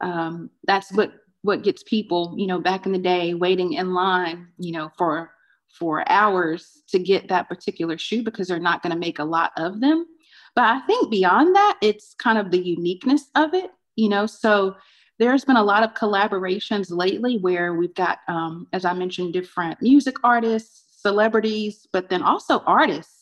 um, 0.00 0.50
that's 0.66 0.92
what 0.92 1.12
what 1.42 1.62
gets 1.62 1.82
people, 1.82 2.34
you 2.38 2.46
know, 2.46 2.60
back 2.60 2.86
in 2.86 2.92
the 2.92 2.98
day 2.98 3.34
waiting 3.34 3.74
in 3.74 3.92
line, 3.92 4.48
you 4.58 4.72
know, 4.72 4.90
for 4.96 5.30
for 5.78 6.08
hours 6.08 6.82
to 6.88 6.98
get 6.98 7.28
that 7.28 7.48
particular 7.48 7.98
shoe 7.98 8.22
because 8.22 8.48
they're 8.48 8.58
not 8.60 8.82
going 8.82 8.92
to 8.92 8.98
make 8.98 9.18
a 9.18 9.24
lot 9.24 9.52
of 9.56 9.80
them. 9.80 10.06
But 10.54 10.64
I 10.64 10.80
think 10.86 11.10
beyond 11.10 11.56
that, 11.56 11.78
it's 11.82 12.14
kind 12.14 12.38
of 12.38 12.50
the 12.50 12.62
uniqueness 12.62 13.28
of 13.34 13.54
it, 13.54 13.70
you 13.96 14.08
know. 14.08 14.26
So 14.26 14.76
there's 15.18 15.44
been 15.44 15.56
a 15.56 15.62
lot 15.62 15.82
of 15.82 15.94
collaborations 15.94 16.90
lately 16.90 17.38
where 17.38 17.74
we've 17.74 17.94
got, 17.94 18.18
um, 18.28 18.68
as 18.72 18.84
I 18.84 18.92
mentioned, 18.94 19.32
different 19.32 19.82
music 19.82 20.16
artists, 20.22 21.00
celebrities, 21.00 21.86
but 21.92 22.08
then 22.08 22.22
also 22.22 22.60
artists 22.60 23.13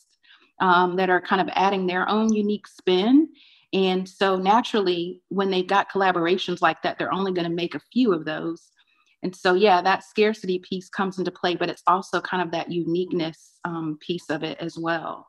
um, 0.63 0.97
that 0.97 1.11
are 1.11 1.21
kind 1.21 1.43
of 1.43 1.49
adding 1.53 1.87
their 1.87 2.09
own 2.09 2.33
unique 2.33 2.67
spin 2.67 3.29
and 3.73 4.07
so 4.07 4.37
naturally, 4.37 5.23
when 5.29 5.51
they've 5.51 5.67
got 5.67 5.91
collaborations 5.91 6.61
like 6.61 6.83
that, 6.83 6.99
they're 6.99 7.13
only 7.13 7.33
going 7.33 7.49
to 7.49 7.55
make 7.55 7.75
a 7.75 7.81
few 7.93 8.13
of 8.13 8.25
those. 8.25 8.71
And 9.23 9.35
so, 9.35 9.55
yeah, 9.55 9.81
that 9.81 10.05
scarcity 10.05 10.59
piece 10.59 10.89
comes 10.89 11.19
into 11.19 11.31
play, 11.31 11.55
but 11.55 11.71
it's 11.71 11.83
also 11.87 12.21
kind 12.21 12.43
of 12.43 12.51
that 12.51 12.71
uniqueness 12.71 13.59
um, 13.65 13.99
piece 14.01 14.29
of 14.29 14.43
it 14.43 14.59
as 14.61 14.77
well. 14.77 15.27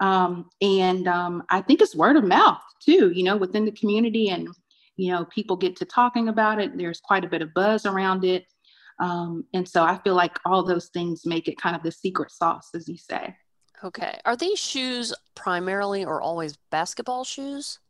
Um, 0.00 0.48
and 0.60 1.08
um, 1.08 1.42
I 1.50 1.60
think 1.60 1.80
it's 1.80 1.96
word 1.96 2.16
of 2.16 2.24
mouth 2.24 2.60
too, 2.84 3.10
you 3.14 3.24
know, 3.24 3.36
within 3.36 3.64
the 3.64 3.72
community. 3.72 4.28
And, 4.28 4.48
you 4.96 5.10
know, 5.10 5.24
people 5.26 5.56
get 5.56 5.76
to 5.76 5.84
talking 5.84 6.28
about 6.28 6.60
it. 6.60 6.76
There's 6.76 7.00
quite 7.00 7.24
a 7.24 7.28
bit 7.28 7.42
of 7.42 7.54
buzz 7.54 7.86
around 7.86 8.24
it. 8.24 8.44
Um, 9.00 9.44
and 9.54 9.68
so 9.68 9.82
I 9.82 9.98
feel 10.04 10.14
like 10.14 10.38
all 10.44 10.62
those 10.62 10.88
things 10.90 11.22
make 11.24 11.48
it 11.48 11.60
kind 11.60 11.74
of 11.74 11.82
the 11.82 11.90
secret 11.90 12.30
sauce, 12.30 12.68
as 12.74 12.88
you 12.88 12.96
say. 12.96 13.34
Okay. 13.84 14.18
Are 14.24 14.36
these 14.36 14.58
shoes 14.58 15.12
primarily 15.34 16.04
or 16.04 16.20
always 16.20 16.56
basketball 16.70 17.24
shoes? 17.24 17.80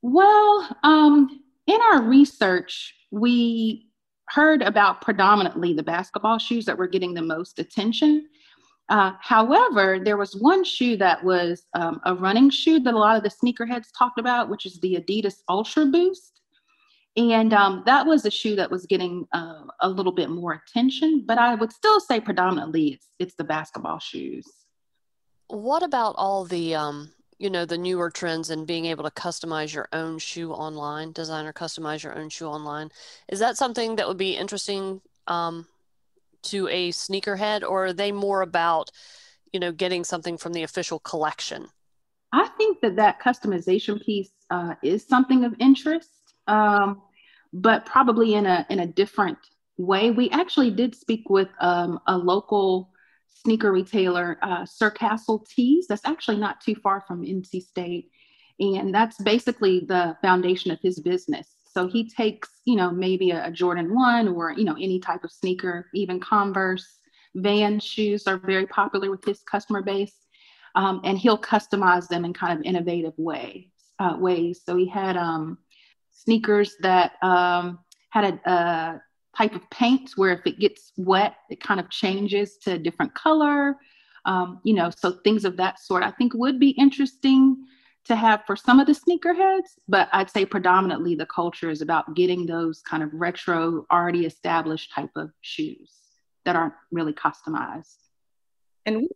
Well, 0.00 0.76
um, 0.84 1.40
in 1.66 1.80
our 1.80 2.02
research, 2.02 2.94
we 3.10 3.88
heard 4.28 4.62
about 4.62 5.00
predominantly 5.00 5.74
the 5.74 5.82
basketball 5.82 6.38
shoes 6.38 6.64
that 6.66 6.78
were 6.78 6.86
getting 6.86 7.12
the 7.12 7.22
most 7.22 7.58
attention. 7.58 8.28
Uh, 8.88 9.12
however, 9.20 9.98
there 10.02 10.16
was 10.16 10.36
one 10.36 10.64
shoe 10.64 10.96
that 10.96 11.22
was 11.24 11.64
um, 11.74 12.00
a 12.04 12.14
running 12.14 12.50
shoe 12.50 12.78
that 12.80 12.94
a 12.94 12.98
lot 12.98 13.16
of 13.16 13.22
the 13.22 13.30
sneakerheads 13.30 13.86
talked 13.96 14.18
about, 14.18 14.48
which 14.48 14.66
is 14.66 14.78
the 14.80 14.96
Adidas 14.96 15.36
Ultra 15.48 15.86
Boost. 15.86 16.40
And 17.16 17.52
um, 17.52 17.82
that 17.84 18.06
was 18.06 18.24
a 18.24 18.30
shoe 18.30 18.56
that 18.56 18.70
was 18.70 18.86
getting 18.86 19.26
uh, 19.32 19.64
a 19.80 19.88
little 19.88 20.12
bit 20.12 20.30
more 20.30 20.62
attention, 20.66 21.24
but 21.26 21.36
I 21.36 21.54
would 21.54 21.72
still 21.72 22.00
say 22.00 22.20
predominantly 22.20 22.88
it's, 22.94 23.08
it's 23.18 23.34
the 23.34 23.44
basketball 23.44 23.98
shoes 23.98 24.46
what 25.52 25.82
about 25.82 26.14
all 26.16 26.44
the 26.44 26.74
um, 26.74 27.10
you 27.38 27.50
know 27.50 27.64
the 27.64 27.78
newer 27.78 28.10
trends 28.10 28.50
and 28.50 28.66
being 28.66 28.86
able 28.86 29.04
to 29.04 29.10
customize 29.10 29.74
your 29.74 29.88
own 29.92 30.18
shoe 30.18 30.52
online 30.52 31.12
designer 31.12 31.52
customize 31.52 32.02
your 32.02 32.16
own 32.16 32.30
shoe 32.30 32.46
online? 32.46 32.90
Is 33.28 33.38
that 33.40 33.56
something 33.56 33.96
that 33.96 34.08
would 34.08 34.16
be 34.16 34.36
interesting 34.36 35.02
um, 35.26 35.66
to 36.44 36.68
a 36.68 36.90
sneakerhead 36.90 37.62
or 37.62 37.86
are 37.86 37.92
they 37.92 38.12
more 38.12 38.40
about 38.40 38.90
you 39.52 39.60
know 39.60 39.72
getting 39.72 40.04
something 40.04 40.38
from 40.38 40.54
the 40.54 40.62
official 40.62 40.98
collection? 40.98 41.68
I 42.32 42.48
think 42.56 42.80
that 42.80 42.96
that 42.96 43.20
customization 43.20 44.02
piece 44.02 44.32
uh, 44.50 44.74
is 44.82 45.06
something 45.06 45.44
of 45.44 45.54
interest 45.60 46.08
um, 46.46 47.02
but 47.52 47.84
probably 47.84 48.34
in 48.34 48.46
a 48.46 48.66
in 48.70 48.80
a 48.80 48.86
different 48.86 49.38
way. 49.76 50.10
We 50.10 50.30
actually 50.30 50.70
did 50.70 50.94
speak 50.94 51.28
with 51.28 51.48
um, 51.60 52.00
a 52.06 52.16
local 52.16 52.91
sneaker 53.34 53.72
retailer, 53.72 54.38
uh, 54.42 54.64
Sir 54.64 54.90
Castle 54.90 55.44
Tees. 55.48 55.86
That's 55.88 56.04
actually 56.04 56.38
not 56.38 56.60
too 56.60 56.74
far 56.76 57.00
from 57.00 57.22
NC 57.22 57.62
State. 57.62 58.10
And 58.60 58.94
that's 58.94 59.20
basically 59.22 59.80
the 59.80 60.16
foundation 60.22 60.70
of 60.70 60.78
his 60.80 61.00
business. 61.00 61.48
So 61.72 61.88
he 61.88 62.08
takes, 62.08 62.48
you 62.64 62.76
know, 62.76 62.90
maybe 62.90 63.30
a, 63.30 63.46
a 63.46 63.50
Jordan 63.50 63.94
1 63.94 64.28
or, 64.28 64.52
you 64.52 64.64
know, 64.64 64.76
any 64.78 65.00
type 65.00 65.24
of 65.24 65.32
sneaker, 65.32 65.88
even 65.94 66.20
Converse, 66.20 66.98
Van 67.34 67.80
shoes 67.80 68.26
are 68.26 68.36
very 68.36 68.66
popular 68.66 69.10
with 69.10 69.24
his 69.24 69.42
customer 69.42 69.82
base. 69.82 70.14
Um, 70.74 71.00
and 71.04 71.18
he'll 71.18 71.38
customize 71.38 72.08
them 72.08 72.24
in 72.24 72.32
kind 72.32 72.58
of 72.58 72.64
innovative 72.64 73.14
ways. 73.16 73.68
Uh, 73.98 74.16
ways. 74.18 74.62
So 74.64 74.76
he 74.76 74.88
had 74.88 75.16
um, 75.16 75.58
sneakers 76.10 76.74
that 76.80 77.12
um, 77.22 77.78
had 78.10 78.24
a, 78.24 78.50
a 78.50 79.02
type 79.36 79.54
of 79.54 79.68
paint 79.70 80.10
where 80.16 80.32
if 80.32 80.46
it 80.46 80.58
gets 80.58 80.92
wet, 80.96 81.36
it 81.50 81.60
kind 81.60 81.80
of 81.80 81.88
changes 81.90 82.58
to 82.58 82.72
a 82.72 82.78
different 82.78 83.14
color. 83.14 83.76
Um, 84.24 84.60
you 84.62 84.74
know, 84.74 84.90
so 84.90 85.12
things 85.24 85.44
of 85.44 85.56
that 85.56 85.80
sort 85.80 86.02
I 86.02 86.10
think 86.10 86.34
would 86.34 86.60
be 86.60 86.70
interesting 86.70 87.56
to 88.04 88.16
have 88.16 88.42
for 88.46 88.56
some 88.56 88.80
of 88.80 88.86
the 88.86 88.92
sneakerheads, 88.92 89.78
but 89.88 90.08
I'd 90.12 90.30
say 90.30 90.44
predominantly 90.44 91.14
the 91.14 91.26
culture 91.26 91.70
is 91.70 91.82
about 91.82 92.14
getting 92.14 92.46
those 92.46 92.82
kind 92.82 93.02
of 93.02 93.10
retro, 93.12 93.86
already 93.92 94.26
established 94.26 94.92
type 94.92 95.10
of 95.16 95.30
shoes 95.40 95.92
that 96.44 96.56
aren't 96.56 96.74
really 96.90 97.12
customized. 97.12 97.96
And 98.86 98.96
we 98.96 99.08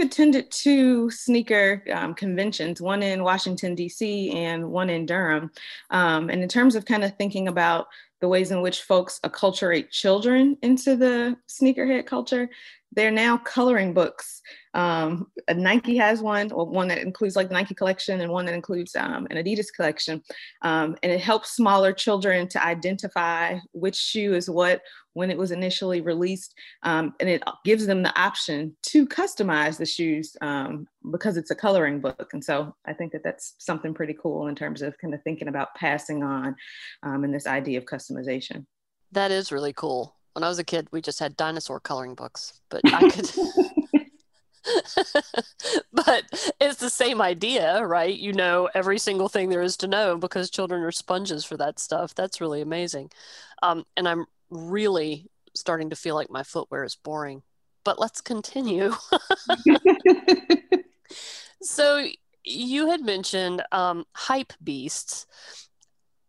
attended 0.00 0.50
two 0.50 1.10
sneaker 1.10 1.82
um, 1.92 2.14
conventions, 2.14 2.80
one 2.80 3.02
in 3.02 3.22
Washington, 3.22 3.74
D.C., 3.74 4.30
and 4.32 4.70
one 4.70 4.90
in 4.90 5.06
Durham. 5.06 5.50
Um, 5.90 6.30
and 6.30 6.42
in 6.42 6.48
terms 6.48 6.74
of 6.74 6.84
kind 6.84 7.04
of 7.04 7.16
thinking 7.16 7.48
about 7.48 7.86
the 8.20 8.28
ways 8.28 8.50
in 8.50 8.62
which 8.62 8.82
folks 8.82 9.20
acculturate 9.24 9.90
children 9.90 10.56
into 10.62 10.96
the 10.96 11.36
sneakerhead 11.48 12.06
culture, 12.06 12.48
they're 12.96 13.10
now 13.10 13.36
coloring 13.36 13.92
books. 13.92 14.40
Um, 14.74 15.26
Nike 15.54 15.96
has 15.98 16.22
one, 16.22 16.50
or 16.50 16.66
one 16.66 16.88
that 16.88 16.98
includes 16.98 17.36
like 17.36 17.48
the 17.48 17.54
Nike 17.54 17.74
collection, 17.74 18.20
and 18.20 18.32
one 18.32 18.46
that 18.46 18.54
includes 18.54 18.96
um, 18.96 19.26
an 19.30 19.36
Adidas 19.36 19.66
collection. 19.74 20.22
Um, 20.62 20.96
and 21.02 21.12
it 21.12 21.20
helps 21.20 21.54
smaller 21.54 21.92
children 21.92 22.48
to 22.48 22.64
identify 22.64 23.58
which 23.72 23.96
shoe 23.96 24.34
is 24.34 24.50
what, 24.50 24.80
when 25.12 25.30
it 25.30 25.36
was 25.38 25.50
initially 25.50 26.00
released. 26.00 26.54
Um, 26.82 27.14
and 27.20 27.28
it 27.28 27.42
gives 27.64 27.86
them 27.86 28.02
the 28.02 28.18
option 28.18 28.76
to 28.84 29.06
customize 29.06 29.76
the 29.76 29.86
shoes 29.86 30.34
um, 30.40 30.86
because 31.10 31.36
it's 31.36 31.50
a 31.50 31.54
coloring 31.54 32.00
book. 32.00 32.30
And 32.32 32.42
so 32.42 32.74
I 32.86 32.94
think 32.94 33.12
that 33.12 33.22
that's 33.22 33.54
something 33.58 33.94
pretty 33.94 34.16
cool 34.20 34.48
in 34.48 34.54
terms 34.54 34.80
of 34.82 34.96
kind 34.98 35.14
of 35.14 35.22
thinking 35.22 35.48
about 35.48 35.74
passing 35.74 36.22
on 36.22 36.56
um, 37.02 37.24
and 37.24 37.34
this 37.34 37.46
idea 37.46 37.78
of 37.78 37.84
customization. 37.84 38.64
That 39.12 39.30
is 39.30 39.52
really 39.52 39.72
cool. 39.72 40.16
When 40.36 40.44
I 40.44 40.50
was 40.50 40.58
a 40.58 40.64
kid, 40.64 40.88
we 40.92 41.00
just 41.00 41.18
had 41.18 41.34
dinosaur 41.34 41.80
coloring 41.80 42.14
books, 42.14 42.60
but 42.68 42.82
I 42.84 43.08
could. 43.10 43.30
but 45.94 46.24
it's 46.60 46.76
the 46.76 46.90
same 46.90 47.22
idea, 47.22 47.82
right? 47.82 48.14
You 48.14 48.34
know 48.34 48.68
every 48.74 48.98
single 48.98 49.30
thing 49.30 49.48
there 49.48 49.62
is 49.62 49.78
to 49.78 49.88
know 49.88 50.18
because 50.18 50.50
children 50.50 50.82
are 50.82 50.92
sponges 50.92 51.46
for 51.46 51.56
that 51.56 51.78
stuff. 51.78 52.14
That's 52.14 52.42
really 52.42 52.60
amazing. 52.60 53.12
Um, 53.62 53.86
and 53.96 54.06
I'm 54.06 54.26
really 54.50 55.30
starting 55.54 55.88
to 55.88 55.96
feel 55.96 56.14
like 56.14 56.28
my 56.28 56.42
footwear 56.42 56.84
is 56.84 56.96
boring. 56.96 57.42
But 57.82 57.98
let's 57.98 58.20
continue. 58.20 58.92
so 61.62 62.06
you 62.44 62.90
had 62.90 63.00
mentioned 63.00 63.62
um, 63.72 64.04
hype 64.12 64.52
beasts, 64.62 65.26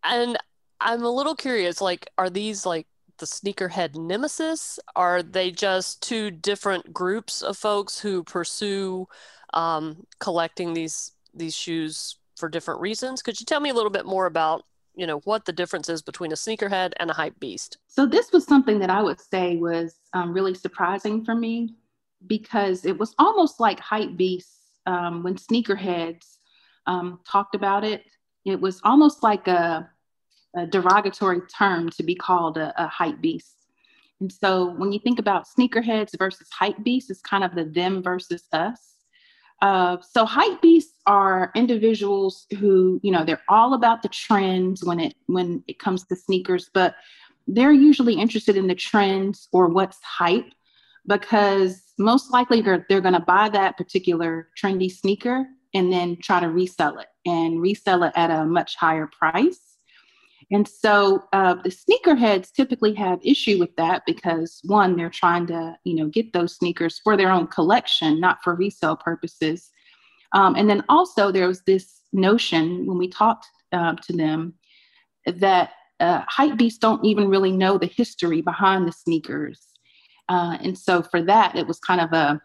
and 0.02 0.38
I'm 0.80 1.04
a 1.04 1.12
little 1.12 1.36
curious. 1.36 1.82
Like, 1.82 2.10
are 2.18 2.30
these 2.30 2.66
like 2.66 2.88
the 3.18 3.26
sneakerhead 3.26 3.96
nemesis? 3.96 4.80
Are 4.96 5.24
they 5.24 5.52
just 5.52 6.02
two 6.02 6.32
different 6.32 6.94
groups 6.94 7.42
of 7.42 7.58
folks 7.58 8.00
who 8.00 8.24
pursue 8.24 9.08
um, 9.54 10.06
collecting 10.20 10.74
these 10.74 11.12
these 11.34 11.56
shoes 11.56 12.18
for 12.36 12.50
different 12.50 12.82
reasons? 12.82 13.22
Could 13.22 13.40
you 13.40 13.46
tell 13.46 13.60
me 13.60 13.70
a 13.70 13.74
little 13.74 13.92
bit 13.92 14.06
more 14.06 14.26
about 14.26 14.64
you 14.96 15.06
know 15.08 15.20
what 15.20 15.46
the 15.46 15.54
difference 15.54 15.90
is 15.90 16.02
between 16.02 16.32
a 16.32 16.36
sneakerhead 16.36 16.94
and 17.00 17.10
a 17.10 17.14
hype 17.14 17.40
beast? 17.40 17.78
So 17.88 18.06
this 18.06 18.32
was 18.32 18.46
something 18.46 18.80
that 18.80 18.90
I 18.90 19.02
would 19.02 19.20
say 19.20 19.58
was 19.58 19.96
um, 20.14 20.34
really 20.34 20.54
surprising 20.54 21.24
for 21.24 21.36
me 21.36 21.76
because 22.26 22.86
it 22.86 22.98
was 22.98 23.14
almost 23.20 23.60
like 23.60 23.80
hype 23.80 24.18
beasts 24.18 24.80
um, 24.86 25.24
when 25.24 25.36
sneakerheads 25.36 26.38
um, 26.88 27.20
talked 27.28 27.54
about 27.54 27.84
it. 27.84 28.04
It 28.46 28.60
was 28.60 28.82
almost 28.84 29.22
like 29.24 29.48
a 29.48 29.90
a 30.58 30.66
derogatory 30.66 31.42
term 31.56 31.90
to 31.92 32.04
be 32.04 32.16
called 32.16 32.58
a, 32.58 32.74
a 32.82 32.88
hype 32.88 33.22
beast. 33.22 33.54
And 34.20 34.32
so 34.32 34.74
when 34.78 34.92
you 34.92 35.00
think 35.00 35.20
about 35.20 35.48
sneakerheads 35.48 36.18
versus 36.18 36.48
hype 36.52 36.84
beasts, 36.84 37.10
it's 37.10 37.22
kind 37.22 37.44
of 37.44 37.54
the 37.54 37.66
them 37.66 38.02
versus 38.02 38.44
us. 38.52 38.96
Uh, 39.62 39.98
so 40.02 40.26
hype 40.26 40.62
beasts 40.62 41.00
are 41.06 41.52
individuals 41.56 42.46
who, 42.60 43.00
you 43.04 43.12
know, 43.12 43.24
they're 43.24 43.42
all 43.50 43.74
about 43.74 44.02
the 44.02 44.10
trends 44.10 44.84
when 44.84 45.00
it 45.00 45.16
when 45.28 45.64
it 45.68 45.80
comes 45.80 46.06
to 46.06 46.16
sneakers, 46.16 46.70
but 46.74 46.96
they're 47.48 47.72
usually 47.72 48.16
interested 48.16 48.58
in 48.58 48.68
the 48.68 48.76
trends 48.76 49.48
or 49.52 49.68
what's 49.68 50.00
hype 50.04 50.52
because 51.08 51.82
most 51.98 52.32
likely 52.32 52.62
they're, 52.62 52.86
they're 52.90 53.02
going 53.02 53.14
to 53.14 53.20
buy 53.22 53.50
that 53.50 53.78
particular 53.78 54.50
trendy 54.62 54.92
sneaker 54.92 55.46
and 55.74 55.92
then 55.92 56.18
try 56.22 56.40
to 56.40 56.50
resell 56.50 57.00
it 57.00 57.08
and 57.26 57.62
resell 57.62 58.04
it 58.04 58.12
at 58.16 58.30
a 58.30 58.46
much 58.46 58.76
higher 58.76 59.08
price 59.08 59.67
and 60.52 60.68
so 60.68 61.24
uh, 61.34 61.56
the 61.56 61.70
sneakerheads 61.70 62.52
typically 62.54 62.94
have 62.94 63.20
issue 63.22 63.60
with 63.60 63.76
that 63.76 64.04
because 64.06 64.62
one, 64.64 64.96
they're 64.96 65.10
trying 65.10 65.46
to, 65.48 65.76
you 65.84 65.96
know, 65.96 66.08
get 66.08 66.32
those 66.32 66.56
sneakers 66.56 67.00
for 67.04 67.18
their 67.18 67.32
own 67.32 67.48
collection, 67.48 68.22
not 68.22 68.42
for 68.44 68.56
resale 68.56 68.96
purposes. 68.96 69.70
Um, 70.34 70.56
and 70.56 70.70
then 70.70 70.84
also 70.88 71.32
there 71.32 71.48
was 71.48 71.64
this 71.64 72.02
notion 72.14 72.86
when 72.86 72.98
we 72.98 73.10
talked 73.10 73.48
uh, 73.74 73.96
to 74.04 74.14
them 74.14 74.54
that 75.26 75.72
uh, 76.00 76.22
hype 76.28 76.58
beasts 76.58 76.80
don't 76.80 77.04
even 77.04 77.28
really 77.28 77.52
know 77.52 77.78
the 77.78 77.88
history 77.88 78.42
behind 78.42 78.88
the 78.88 78.92
sneakers. 78.94 79.68
Uh, 80.30 80.58
and 80.62 80.78
so 80.78 81.02
for 81.02 81.22
that, 81.24 81.56
it 81.58 81.68
was 81.68 81.80
kind 81.80 82.00
of 82.00 82.14
a, 82.14 82.42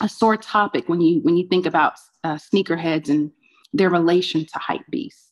a 0.00 0.08
sore 0.08 0.36
topic 0.36 0.88
when 0.88 1.00
you 1.00 1.20
when 1.22 1.36
you 1.36 1.46
think 1.48 1.66
about 1.66 1.94
uh, 2.24 2.36
sneakerheads 2.36 3.08
and 3.08 3.30
their 3.72 3.90
relation 3.90 4.44
to 4.44 4.58
hype 4.58 4.86
beasts. 4.90 5.27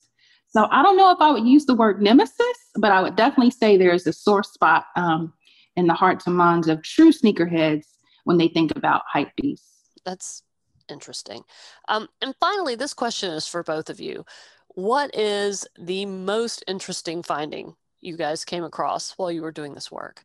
So 0.57 0.67
I 0.71 0.83
don't 0.83 0.97
know 0.97 1.11
if 1.11 1.21
I 1.21 1.31
would 1.33 1.47
use 1.47 1.67
the 1.67 1.75
word 1.75 2.01
nemesis, 2.01 2.57
but 2.77 2.91
I 2.91 3.03
would 3.03 3.15
definitely 3.15 3.51
say 3.51 3.77
there's 3.77 4.07
a 4.07 4.13
sore 4.15 4.43
spot 4.43 4.87
um, 4.97 5.35
in 5.77 5.87
the 5.87 5.93
hearts 5.93 6.27
and 6.27 6.35
minds 6.35 6.67
of 6.67 6.83
true 6.83 7.13
sneakerheads 7.13 7.85
when 8.25 8.39
they 8.39 8.49
think 8.49 8.75
about 8.75 9.03
hype 9.07 9.37
beasts. 9.37 9.91
That's 10.07 10.43
interesting. 10.89 11.43
Um, 11.89 12.09
and 12.23 12.35
finally, 12.41 12.75
this 12.75 12.95
question 12.95 13.33
is 13.33 13.47
for 13.47 13.63
both 13.63 13.91
of 13.91 14.01
you. 14.01 14.25
What 14.69 15.15
is 15.15 15.67
the 15.79 16.07
most 16.07 16.65
interesting 16.67 17.23
finding 17.23 17.75
you 18.01 18.17
guys 18.17 18.43
came 18.47 18.65
across 18.65 19.13
while 19.19 19.31
you 19.31 19.43
were 19.43 19.53
doing 19.53 19.75
this 19.75 19.93
work? 19.93 20.25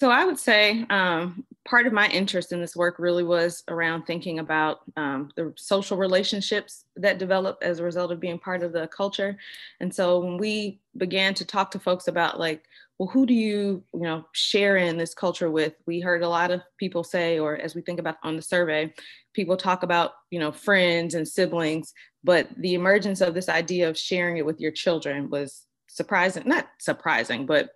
So 0.00 0.10
I 0.10 0.24
would 0.24 0.40
say 0.40 0.84
um, 0.90 1.46
part 1.64 1.86
of 1.86 1.92
my 1.92 2.08
interest 2.08 2.52
in 2.52 2.60
this 2.60 2.74
work 2.74 2.98
really 2.98 3.22
was 3.22 3.62
around 3.68 4.04
thinking 4.04 4.38
about 4.40 4.80
um, 4.96 5.30
the 5.36 5.52
social 5.56 5.96
relationships 5.96 6.84
that 6.96 7.18
develop 7.18 7.58
as 7.62 7.78
a 7.78 7.84
result 7.84 8.10
of 8.10 8.20
being 8.20 8.38
part 8.38 8.62
of 8.62 8.72
the 8.72 8.88
culture. 8.88 9.36
And 9.80 9.94
so 9.94 10.18
when 10.18 10.38
we 10.38 10.80
began 10.96 11.34
to 11.34 11.44
talk 11.44 11.70
to 11.72 11.78
folks 11.78 12.08
about 12.08 12.40
like, 12.40 12.64
well, 12.98 13.08
who 13.08 13.26
do 13.26 13.34
you, 13.34 13.82
you 13.94 14.00
know, 14.00 14.24
share 14.32 14.76
in 14.76 14.96
this 14.96 15.14
culture 15.14 15.50
with? 15.50 15.74
We 15.86 16.00
heard 16.00 16.22
a 16.22 16.28
lot 16.28 16.50
of 16.50 16.62
people 16.78 17.04
say, 17.04 17.38
or 17.38 17.56
as 17.56 17.74
we 17.74 17.82
think 17.82 18.00
about 18.00 18.16
on 18.22 18.36
the 18.36 18.42
survey, 18.42 18.92
people 19.32 19.56
talk 19.56 19.82
about, 19.82 20.12
you 20.30 20.38
know, 20.38 20.52
friends 20.52 21.14
and 21.14 21.26
siblings, 21.26 21.94
but 22.22 22.48
the 22.56 22.74
emergence 22.74 23.20
of 23.20 23.34
this 23.34 23.48
idea 23.48 23.88
of 23.88 23.98
sharing 23.98 24.36
it 24.36 24.46
with 24.46 24.60
your 24.60 24.72
children 24.72 25.30
was 25.30 25.64
surprising, 25.88 26.44
not 26.46 26.68
surprising, 26.78 27.46
but 27.46 27.70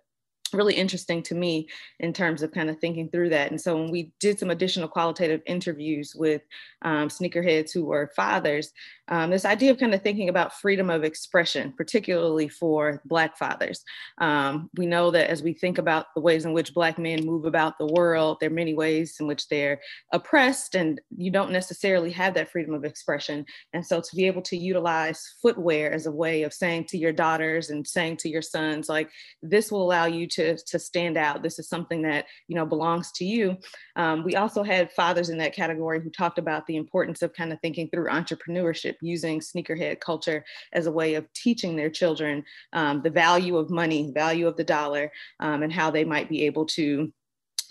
really 0.53 0.75
interesting 0.75 1.21
to 1.23 1.35
me 1.35 1.67
in 1.99 2.13
terms 2.13 2.41
of 2.41 2.51
kind 2.51 2.69
of 2.69 2.79
thinking 2.79 3.09
through 3.09 3.29
that. 3.29 3.51
And 3.51 3.59
so 3.59 3.75
when 3.75 3.91
we 3.91 4.11
did 4.19 4.39
some 4.39 4.49
additional 4.49 4.87
qualitative 4.87 5.41
interviews 5.45 6.13
with 6.15 6.41
um, 6.83 7.09
sneakerheads 7.09 7.71
who 7.73 7.85
were 7.85 8.11
fathers, 8.15 8.71
um, 9.09 9.29
this 9.29 9.45
idea 9.45 9.71
of 9.71 9.77
kind 9.77 9.93
of 9.93 10.01
thinking 10.01 10.29
about 10.29 10.53
freedom 10.53 10.89
of 10.89 11.03
expression, 11.03 11.73
particularly 11.77 12.49
for 12.49 13.01
Black 13.05 13.37
fathers. 13.37 13.83
Um, 14.19 14.69
we 14.75 14.85
know 14.85 15.11
that 15.11 15.29
as 15.29 15.41
we 15.41 15.53
think 15.53 15.77
about 15.77 16.07
the 16.13 16.21
ways 16.21 16.45
in 16.45 16.53
which 16.53 16.73
Black 16.73 16.97
men 16.99 17.25
move 17.25 17.45
about 17.45 17.77
the 17.77 17.87
world, 17.87 18.37
there 18.39 18.49
are 18.49 18.53
many 18.53 18.73
ways 18.73 19.15
in 19.19 19.27
which 19.27 19.47
they're 19.47 19.79
oppressed, 20.11 20.75
and 20.75 20.99
you 21.15 21.31
don't 21.31 21.51
necessarily 21.51 22.11
have 22.11 22.33
that 22.33 22.51
freedom 22.51 22.73
of 22.73 22.83
expression. 22.83 23.45
And 23.73 23.85
so 23.85 24.01
to 24.01 24.15
be 24.15 24.27
able 24.27 24.41
to 24.43 24.57
utilize 24.57 25.35
footwear 25.41 25.91
as 25.91 26.05
a 26.05 26.11
way 26.11 26.43
of 26.43 26.53
saying 26.53 26.85
to 26.85 26.97
your 26.97 27.13
daughters 27.13 27.69
and 27.69 27.87
saying 27.87 28.17
to 28.17 28.29
your 28.29 28.41
sons, 28.41 28.89
like, 28.89 29.09
this 29.41 29.71
will 29.71 29.83
allow 29.83 30.05
you 30.05 30.27
to, 30.27 30.36
to 30.55 30.79
stand 30.79 31.17
out. 31.17 31.43
This 31.43 31.59
is 31.59 31.67
something 31.67 32.01
that, 32.03 32.25
you 32.47 32.55
know, 32.55 32.65
belongs 32.65 33.11
to 33.13 33.25
you. 33.25 33.57
Um, 33.95 34.23
we 34.23 34.35
also 34.35 34.63
had 34.63 34.91
fathers 34.91 35.29
in 35.29 35.37
that 35.39 35.53
category 35.53 36.01
who 36.01 36.09
talked 36.09 36.39
about 36.39 36.65
the 36.67 36.77
importance 36.77 37.21
of 37.21 37.33
kind 37.33 37.51
of 37.51 37.59
thinking 37.61 37.89
through 37.89 38.07
entrepreneurship 38.07 38.95
using 39.01 39.39
sneakerhead 39.39 39.99
culture 39.99 40.43
as 40.73 40.85
a 40.85 40.91
way 40.91 41.15
of 41.15 41.31
teaching 41.33 41.75
their 41.75 41.89
children 41.89 42.43
um, 42.73 43.01
the 43.01 43.09
value 43.09 43.57
of 43.57 43.69
money, 43.69 44.11
value 44.13 44.47
of 44.47 44.57
the 44.57 44.63
dollar, 44.63 45.11
um, 45.39 45.63
and 45.63 45.73
how 45.73 45.89
they 45.91 46.03
might 46.03 46.29
be 46.29 46.45
able 46.45 46.65
to 46.65 47.11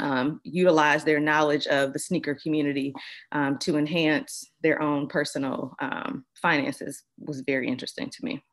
um, 0.01 0.41
utilize 0.45 1.05
their 1.05 1.21
knowledge 1.21 1.67
of 1.67 1.93
the 1.93 1.99
sneaker 1.99 2.35
community 2.35 2.95
um, 3.33 3.59
to 3.59 3.79
enhance 3.79 4.51
their 4.63 4.83
own 4.83 5.09
personal 5.09 5.75
um, 5.81 6.25
finances 6.35 7.03
was 7.19 7.41
very 7.41 7.69
interesting 7.69 8.11
to 8.11 8.25
me. 8.25 8.45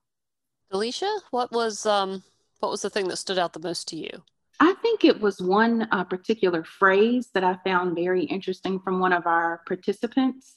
Delisha, 0.71 1.19
what 1.31 1.51
was 1.51 1.85
um, 1.85 2.23
what 2.63 2.71
was 2.71 2.81
the 2.81 2.89
thing 2.89 3.09
that 3.09 3.17
stood 3.17 3.37
out 3.37 3.51
the 3.51 3.59
most 3.59 3.89
to 3.89 3.97
you? 3.97 4.23
I 4.61 4.73
think 4.81 5.03
it 5.03 5.19
was 5.19 5.41
one 5.41 5.85
uh, 5.91 6.05
particular 6.05 6.63
phrase 6.63 7.27
that 7.33 7.43
I 7.43 7.57
found 7.65 7.93
very 7.93 8.23
interesting 8.23 8.79
from 8.79 9.01
one 9.01 9.11
of 9.11 9.27
our 9.27 9.61
participants. 9.67 10.55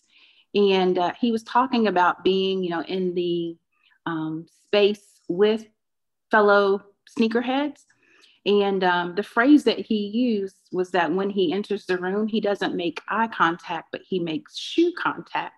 And 0.54 0.98
uh, 0.98 1.14
he 1.20 1.32
was 1.32 1.42
talking 1.42 1.88
about 1.88 2.22
being 2.22 2.62
you 2.62 2.70
know 2.70 2.82
in 2.82 3.12
the 3.14 3.56
um, 4.06 4.46
space 4.66 5.20
with 5.28 5.66
fellow 6.30 6.80
sneakerheads. 7.18 7.80
And 8.46 8.84
um, 8.84 9.16
the 9.16 9.24
phrase 9.24 9.64
that 9.64 9.80
he 9.80 10.06
used 10.06 10.60
was 10.70 10.92
that 10.92 11.10
when 11.10 11.28
he 11.28 11.52
enters 11.52 11.86
the 11.86 11.98
room 11.98 12.28
he 12.28 12.40
doesn't 12.40 12.76
make 12.76 13.02
eye 13.08 13.26
contact 13.26 13.88
but 13.90 14.02
he 14.08 14.20
makes 14.20 14.56
shoe 14.56 14.92
contact. 14.96 15.54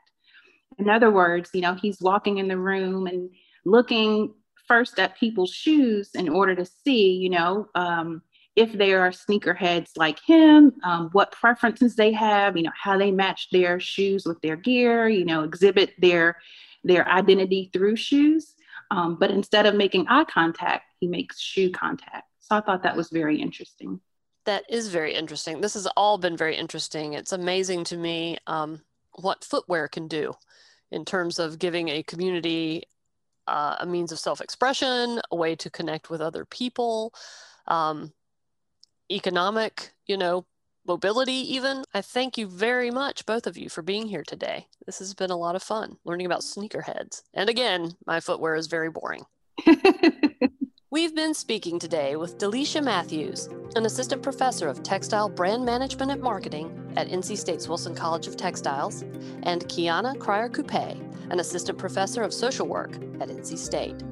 In 0.79 0.89
other 0.89 1.11
words 1.11 1.51
you 1.53 1.61
know 1.61 1.75
he's 1.75 2.01
walking 2.01 2.39
in 2.39 2.49
the 2.49 2.57
room 2.57 3.07
and 3.07 3.29
looking 3.67 4.33
first 4.69 4.99
at 4.99 5.19
people's 5.19 5.53
shoes 5.53 6.11
in 6.15 6.29
order 6.29 6.55
to 6.55 6.65
see 6.65 7.13
you 7.13 7.31
know 7.31 7.69
um, 7.75 8.23
if 8.59 8.73
they 8.73 8.93
are 8.93 9.11
sneakerheads 9.11 9.91
like 9.97 10.19
him, 10.19 10.73
um, 10.83 11.11
what 11.13 11.31
preferences 11.31 11.95
they 11.95 12.13
have, 12.13 12.57
you 12.57 12.65
know, 12.65 12.73
how 12.75 12.99
they 12.99 13.13
match 13.13 13.51
their 13.53 13.79
shoes 13.79 14.27
with 14.27 14.41
their 14.41 14.57
gear, 14.57 15.09
you 15.09 15.25
know, 15.25 15.45
exhibit 15.45 15.95
their 15.99 16.37
their 16.83 17.09
identity 17.09 17.71
through 17.73 17.95
shoes. 17.95 18.55
Um, 18.91 19.15
but 19.15 19.31
instead 19.31 19.67
of 19.67 19.77
making 19.77 20.09
eye 20.09 20.25
contact, 20.25 20.93
he 20.99 21.07
makes 21.07 21.41
shoe 21.41 21.71
contact. 21.71 22.25
So 22.41 22.57
I 22.57 22.61
thought 22.61 22.83
that 22.83 22.97
was 22.97 23.11
very 23.11 23.41
interesting. 23.41 24.01
That 24.45 24.65
is 24.69 24.89
very 24.89 25.15
interesting. 25.15 25.61
This 25.61 25.75
has 25.75 25.87
all 25.97 26.19
been 26.19 26.37
very 26.37 26.57
interesting. 26.57 27.13
It's 27.13 27.33
amazing 27.33 27.85
to 27.85 27.97
me 27.97 28.39
um, 28.49 28.81
what 29.13 29.45
footwear 29.45 29.87
can 29.87 30.09
do 30.09 30.33
in 30.91 31.05
terms 31.05 31.39
of 31.39 31.61
giving 31.61 31.91
a 31.91 32.03
community 32.03 32.85
uh, 33.49 33.77
a 33.81 33.87
means 33.87 34.13
of 34.13 34.19
self 34.19 34.41
expression, 34.41 35.21
a 35.31 35.37
way 35.37 35.57
to 35.57 35.71
connect 35.71 36.11
with 36.11 36.21
other 36.21 36.45
people, 36.45 37.13
um, 37.67 38.13
economic, 39.11 39.93
you 40.07 40.17
know, 40.17 40.47
mobility, 40.87 41.55
even. 41.55 41.85
I 41.95 42.01
thank 42.03 42.39
you 42.39 42.47
very 42.47 42.91
much, 42.91 43.27
both 43.27 43.47
of 43.47 43.57
you, 43.57 43.69
for 43.69 43.83
being 43.83 44.07
here 44.09 44.25
today. 44.25 44.67
This 44.87 44.99
has 44.99 45.15
been 45.15 45.31
a 45.31 45.37
lot 45.37 45.57
of 45.57 45.63
fun 45.63 45.97
learning 46.05 46.27
about 46.27 46.41
sneakerheads. 46.41 47.23
And 47.35 47.49
again, 47.49 47.97
my 48.07 48.21
footwear 48.21 48.55
is 48.55 48.67
very 48.67 48.91
boring. 48.91 49.25
We've 50.91 51.15
been 51.15 51.35
speaking 51.35 51.79
today 51.79 52.17
with 52.17 52.39
Delisha 52.39 52.83
Matthews, 52.83 53.51
an 53.77 53.85
assistant 53.85 54.23
professor 54.23 54.69
of 54.69 54.83
textile 54.83 55.29
brand 55.29 55.63
management 55.63 56.11
and 56.11 56.23
marketing 56.23 56.95
at 56.97 57.09
NC 57.09 57.37
State's 57.37 57.69
Wilson 57.69 57.95
College 57.95 58.27
of 58.27 58.39
Textiles, 58.39 59.03
and 59.43 59.69
Kiana 59.69 60.19
Cryer 60.19 60.49
Coupet, 60.49 60.97
an 61.29 61.41
assistant 61.41 61.77
professor 61.77 62.23
of 62.23 62.33
social 62.33 62.67
work 62.67 62.95
at 63.21 63.29
NC 63.29 63.59
State. 63.59 64.03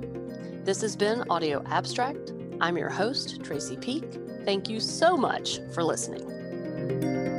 This 0.66 0.82
has 0.82 0.96
been 0.96 1.24
Audio 1.30 1.62
Abstract. 1.64 2.34
I'm 2.60 2.76
your 2.76 2.90
host, 2.90 3.42
Tracey 3.42 3.78
Peake. 3.78 4.18
Thank 4.44 4.68
you 4.68 4.78
so 4.78 5.16
much 5.16 5.60
for 5.72 5.82
listening. 5.82 7.35